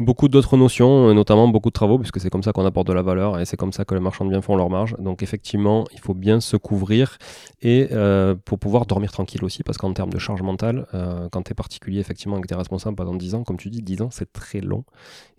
beaucoup 0.00 0.28
d'autres 0.28 0.56
notions, 0.56 1.14
notamment 1.14 1.46
beaucoup 1.48 1.68
de 1.68 1.74
travaux, 1.74 1.98
puisque 1.98 2.20
c'est 2.20 2.30
comme 2.30 2.42
ça 2.42 2.52
qu'on 2.52 2.64
apporte 2.64 2.86
de 2.86 2.92
la 2.92 3.02
valeur 3.02 3.38
et 3.38 3.44
c'est 3.44 3.56
comme 3.56 3.72
ça 3.72 3.84
que 3.84 3.94
les 3.94 4.00
marchands 4.00 4.24
de 4.24 4.30
biens 4.30 4.40
font 4.40 4.56
leur 4.56 4.70
marge. 4.70 4.96
Donc 4.98 5.22
effectivement, 5.22 5.84
il 5.92 6.00
faut 6.00 6.14
bien 6.14 6.40
se 6.40 6.56
couvrir 6.56 7.18
et 7.62 7.88
euh, 7.92 8.34
pour 8.44 8.58
pouvoir 8.58 8.86
dormir 8.86 9.12
tranquille 9.12 9.44
aussi, 9.44 9.62
parce 9.62 9.78
qu'en 9.78 9.92
termes 9.92 10.12
de 10.12 10.18
charge 10.18 10.42
mentale, 10.42 10.86
euh, 10.94 11.28
quand 11.30 11.42
tu 11.42 11.52
es 11.52 11.54
particulier 11.54 12.00
effectivement 12.00 12.36
avec 12.36 12.46
tes 12.46 12.54
responsables 12.54 12.96
pendant 12.96 13.14
10 13.14 13.34
ans, 13.34 13.44
comme 13.44 13.58
tu 13.58 13.70
dis, 13.70 13.82
10 13.82 14.02
ans 14.02 14.08
c'est 14.10 14.32
très 14.32 14.60
long. 14.60 14.84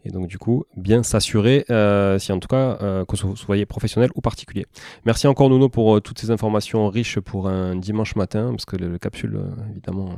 Et 0.06 0.12
donc 0.12 0.28
du 0.28 0.38
coup, 0.38 0.66
bien 0.76 1.04
s'assurer, 1.04 1.66
euh, 1.70 2.18
si 2.20 2.32
en 2.32 2.40
tout 2.40 2.48
cas, 2.48 2.78
que 3.06 3.26
vous 3.26 3.36
soyez 3.36 3.66
professionnel 3.66 4.10
ou 4.16 4.22
particulier. 4.22 4.66
Merci 5.06 5.28
encore 5.28 5.50
Nuno 5.50 5.70
pour 5.70 6.02
toutes 6.02 6.20
ces 6.20 6.32
informations 6.32 6.90
riches 6.90 7.20
pour 7.20 7.48
un 7.48 7.76
dimanche 7.76 8.16
matin, 8.16 8.50
parce 8.52 8.66
que 8.66 8.76
les, 8.76 9.00
capsules, 9.00 9.40
évidemment, 9.72 10.10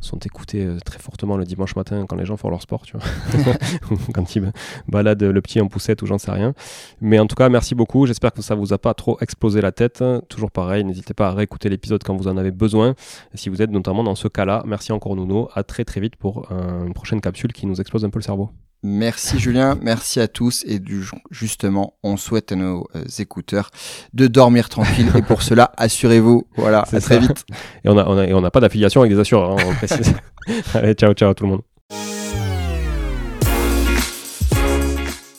sont 0.00 0.18
écoutées 0.18 0.68
très 0.84 0.98
fortement 0.98 1.36
le 1.36 1.44
dimanche 1.44 1.76
matin 1.76 2.04
quand 2.08 2.16
les 2.16 2.24
gens 2.24 2.36
font 2.36 2.50
leur 2.50 2.62
sport, 2.62 2.82
tu 2.82 2.96
vois. 2.96 3.52
quand 4.14 4.36
il 4.36 4.52
balade 4.88 5.22
le 5.22 5.40
petit 5.42 5.60
en 5.60 5.68
poussette 5.68 6.02
ou 6.02 6.06
j'en 6.06 6.18
sais 6.18 6.30
rien. 6.30 6.54
Mais 7.00 7.18
en 7.18 7.26
tout 7.26 7.36
cas, 7.36 7.48
merci 7.48 7.74
beaucoup. 7.74 8.06
J'espère 8.06 8.32
que 8.32 8.42
ça 8.42 8.54
vous 8.54 8.72
a 8.72 8.78
pas 8.78 8.94
trop 8.94 9.18
explosé 9.20 9.60
la 9.60 9.72
tête. 9.72 10.04
Toujours 10.28 10.50
pareil, 10.50 10.84
n'hésitez 10.84 11.14
pas 11.14 11.28
à 11.28 11.32
réécouter 11.32 11.68
l'épisode 11.68 12.02
quand 12.02 12.16
vous 12.16 12.28
en 12.28 12.36
avez 12.36 12.50
besoin. 12.50 12.94
Si 13.34 13.48
vous 13.48 13.62
êtes 13.62 13.70
notamment 13.70 14.04
dans 14.04 14.14
ce 14.14 14.28
cas-là, 14.28 14.62
merci 14.66 14.92
encore 14.92 15.16
Nuno. 15.16 15.48
À 15.54 15.62
très 15.62 15.84
très 15.84 16.00
vite 16.00 16.16
pour 16.16 16.50
une 16.50 16.94
prochaine 16.94 17.20
capsule 17.20 17.52
qui 17.52 17.66
nous 17.66 17.80
explose 17.80 18.04
un 18.04 18.10
peu 18.10 18.18
le 18.18 18.24
cerveau. 18.24 18.50
Merci 18.84 19.38
Julien, 19.38 19.78
merci 19.80 20.18
à 20.18 20.26
tous 20.26 20.64
et 20.66 20.80
du, 20.80 21.04
justement, 21.30 21.94
on 22.02 22.16
souhaite 22.16 22.50
à 22.50 22.56
nos 22.56 22.88
euh, 22.96 23.04
écouteurs 23.20 23.70
de 24.12 24.26
dormir 24.26 24.68
tranquille 24.68 25.08
et 25.16 25.22
pour 25.22 25.42
cela, 25.42 25.70
assurez-vous. 25.76 26.48
Voilà, 26.56 26.84
à 26.92 27.00
très 27.00 27.20
vite. 27.20 27.44
Et 27.84 27.88
on 27.88 27.94
n'a 27.94 28.08
on 28.08 28.18
a, 28.18 28.26
on 28.32 28.42
a 28.42 28.50
pas 28.50 28.58
d'affiliation 28.58 29.02
avec 29.02 29.12
des 29.12 29.20
assureurs, 29.20 29.52
hein, 29.52 29.64
on 29.68 29.74
précise. 29.74 30.12
Allez, 30.74 30.94
ciao, 30.94 31.12
ciao 31.14 31.32
tout 31.32 31.44
le 31.44 31.50
monde. 31.50 31.62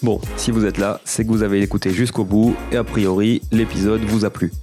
Bon, 0.01 0.21
si 0.37 0.51
vous 0.51 0.65
êtes 0.65 0.77
là, 0.77 1.01
c'est 1.03 1.25
que 1.25 1.29
vous 1.29 1.43
avez 1.43 1.61
écouté 1.61 1.91
jusqu'au 1.91 2.23
bout 2.23 2.55
et 2.71 2.77
a 2.77 2.85
priori, 2.85 3.41
l'épisode 3.51 4.01
vous 4.01 4.23
a 4.23 4.29
plu. 4.29 4.53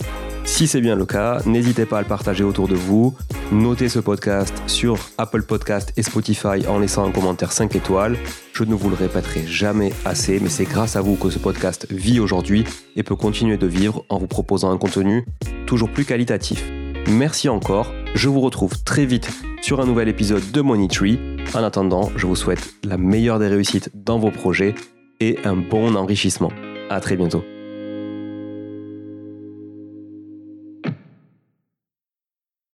Si 0.44 0.66
c'est 0.66 0.80
bien 0.80 0.96
le 0.96 1.04
cas, 1.04 1.42
n'hésitez 1.44 1.84
pas 1.84 1.98
à 1.98 2.00
le 2.00 2.08
partager 2.08 2.44
autour 2.44 2.66
de 2.66 2.76
vous. 2.76 3.14
Notez 3.52 3.88
ce 3.88 3.98
podcast 3.98 4.62
sur 4.68 4.96
Apple 5.18 5.42
Podcast 5.42 5.92
et 5.96 6.04
Spotify 6.04 6.68
en 6.68 6.78
laissant 6.78 7.04
un 7.04 7.10
commentaire 7.10 7.50
5 7.50 7.74
étoiles. 7.74 8.16
Je 8.52 8.62
ne 8.62 8.74
vous 8.74 8.88
le 8.88 8.94
répéterai 8.94 9.44
jamais 9.44 9.92
assez, 10.04 10.38
mais 10.38 10.48
c'est 10.48 10.66
grâce 10.66 10.94
à 10.94 11.00
vous 11.00 11.16
que 11.16 11.30
ce 11.30 11.40
podcast 11.40 11.88
vit 11.90 12.20
aujourd'hui 12.20 12.62
et 12.94 13.02
peut 13.02 13.16
continuer 13.16 13.56
de 13.56 13.66
vivre 13.66 14.04
en 14.08 14.18
vous 14.18 14.28
proposant 14.28 14.70
un 14.70 14.78
contenu 14.78 15.26
toujours 15.66 15.90
plus 15.90 16.04
qualitatif. 16.04 16.64
Merci 17.08 17.48
encore, 17.48 17.92
je 18.14 18.28
vous 18.28 18.40
retrouve 18.40 18.84
très 18.84 19.04
vite 19.04 19.28
sur 19.62 19.80
un 19.80 19.86
nouvel 19.86 20.08
épisode 20.08 20.48
de 20.52 20.60
Money 20.60 20.86
Tree. 20.86 21.18
En 21.52 21.64
attendant, 21.64 22.12
je 22.14 22.28
vous 22.28 22.36
souhaite 22.36 22.74
la 22.84 22.98
meilleure 22.98 23.40
des 23.40 23.48
réussites 23.48 23.90
dans 23.94 24.20
vos 24.20 24.30
projets 24.30 24.76
et 25.18 25.38
un 25.42 25.56
bon 25.56 25.96
enrichissement. 25.96 26.52
À 26.88 27.00
très 27.00 27.16
bientôt. 27.16 27.42